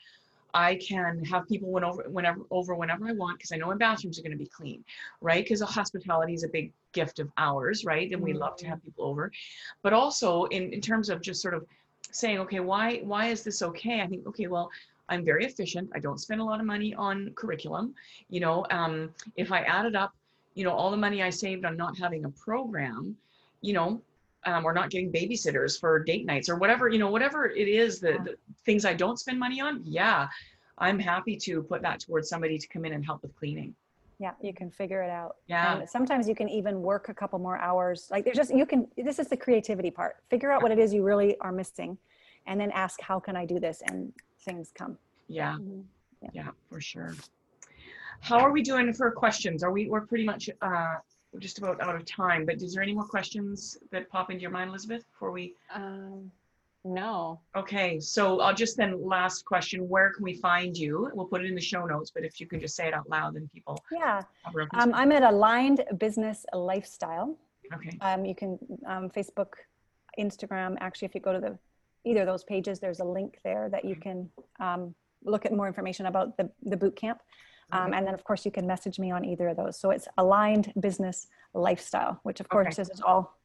[0.54, 3.76] I can have people when over whenever over whenever i want because i know my
[3.76, 4.80] bathrooms are going to be clean
[5.20, 5.44] right?
[5.44, 8.10] Because hospitality is a big gift of ours right?
[8.12, 9.24] And we love to have people over.
[9.84, 11.62] But also in, in terms of just sort of
[12.10, 14.00] saying okay why why is this okay?
[14.00, 14.70] I think okay well
[15.08, 15.90] I'm very efficient.
[15.94, 17.94] I don't spend a lot of money on curriculum.
[18.28, 20.14] You know, um, if I added up,
[20.54, 23.16] you know, all the money I saved on not having a program,
[23.60, 24.00] you know,
[24.44, 28.00] um, or not getting babysitters for date nights or whatever, you know, whatever it is,
[28.00, 30.28] the, the things I don't spend money on, yeah,
[30.78, 33.74] I'm happy to put that towards somebody to come in and help with cleaning.
[34.18, 35.36] Yeah, you can figure it out.
[35.46, 35.78] Yeah.
[35.78, 38.08] And sometimes you can even work a couple more hours.
[38.10, 40.16] Like there's just, you can, this is the creativity part.
[40.30, 41.98] Figure out what it is you really are missing
[42.46, 43.82] and then ask, how can I do this?
[43.86, 44.12] And
[44.46, 44.96] things come.
[45.28, 45.84] Yeah, Mhm.
[46.32, 47.14] yeah, for sure.
[48.20, 49.62] How are we doing for questions?
[49.62, 50.96] Are we, we're pretty much, uh,
[51.32, 54.40] we're just about out of time, but is there any more questions that pop into
[54.40, 55.54] your mind, Elizabeth, before we?
[55.74, 56.30] Um,
[56.84, 57.40] no.
[57.56, 61.10] Okay, so I'll just then, last question, where can we find you?
[61.12, 63.08] We'll put it in the show notes, but if you can just say it out
[63.10, 64.22] loud, then people Yeah.
[64.44, 64.84] have a reference.
[64.84, 67.36] Um, I'm at Aligned Business Lifestyle.
[67.74, 69.54] Okay, Um, you can, um, Facebook,
[70.18, 71.58] Instagram, actually, if you go to the,
[72.06, 74.30] either of those pages, there's a link there that you can,
[74.60, 74.94] um,
[75.24, 77.20] look at more information about the, the boot camp.
[77.72, 79.76] Um, and then of course you can message me on either of those.
[79.80, 82.82] So it's Aligned Business Lifestyle, which of course Okay.
[82.82, 83.36] is all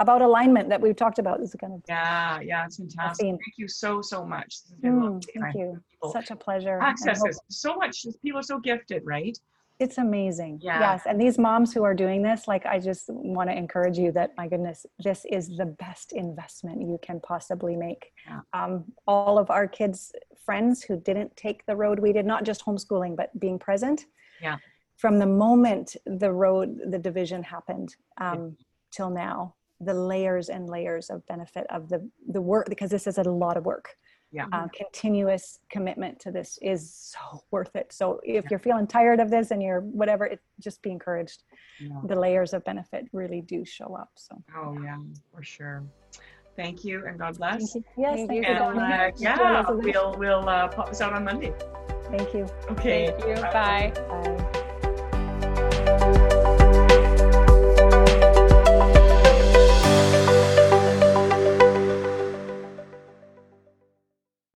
[0.00, 1.38] about alignment that we've talked about.
[1.38, 3.26] This is kind of, yeah, yeah, it's fantastic.
[3.26, 4.62] Thank you so, so much.
[4.62, 5.80] This has been Mm, thank you.
[6.10, 6.80] Such a pleasure.
[6.80, 9.38] Access is so much, people are so gifted, right?
[9.80, 10.60] It's amazing.
[10.62, 10.78] Yeah.
[10.78, 11.02] Yes.
[11.06, 14.32] And these moms who are doing this, like, I just want to encourage you that,
[14.36, 18.12] my goodness, this is the best investment you can possibly make.
[18.26, 18.40] Yeah.
[18.52, 20.12] Um, all of our kids'
[20.44, 24.04] friends who didn't take the road we did, not just homeschooling, but being present.
[24.42, 24.58] Yeah.
[24.98, 28.58] From the moment the road, the division happened um,
[28.90, 33.16] till now, the layers and layers of benefit of the, the work, because this is
[33.16, 33.96] a lot of work
[34.32, 34.46] Yeah.
[34.52, 37.92] uh, continuous commitment to this is so worth it.
[37.92, 41.42] So if you're feeling tired of this and you're whatever, it just be encouraged.
[41.80, 42.00] Yeah.
[42.06, 44.10] The layers of benefit really do show up.
[44.14, 44.98] So Oh, yeah,
[45.34, 45.82] for sure.
[46.56, 47.74] Thank you and God bless.
[47.96, 48.58] yes, Thank thank, you you.
[48.58, 51.52] so And uh, yeah, we'll, we'll uh, pop this out on Monday.
[52.10, 52.46] Thank you.
[52.70, 53.14] Okay.
[53.18, 53.42] Thank you.
[53.42, 53.92] Bye.
[54.08, 54.46] Bye.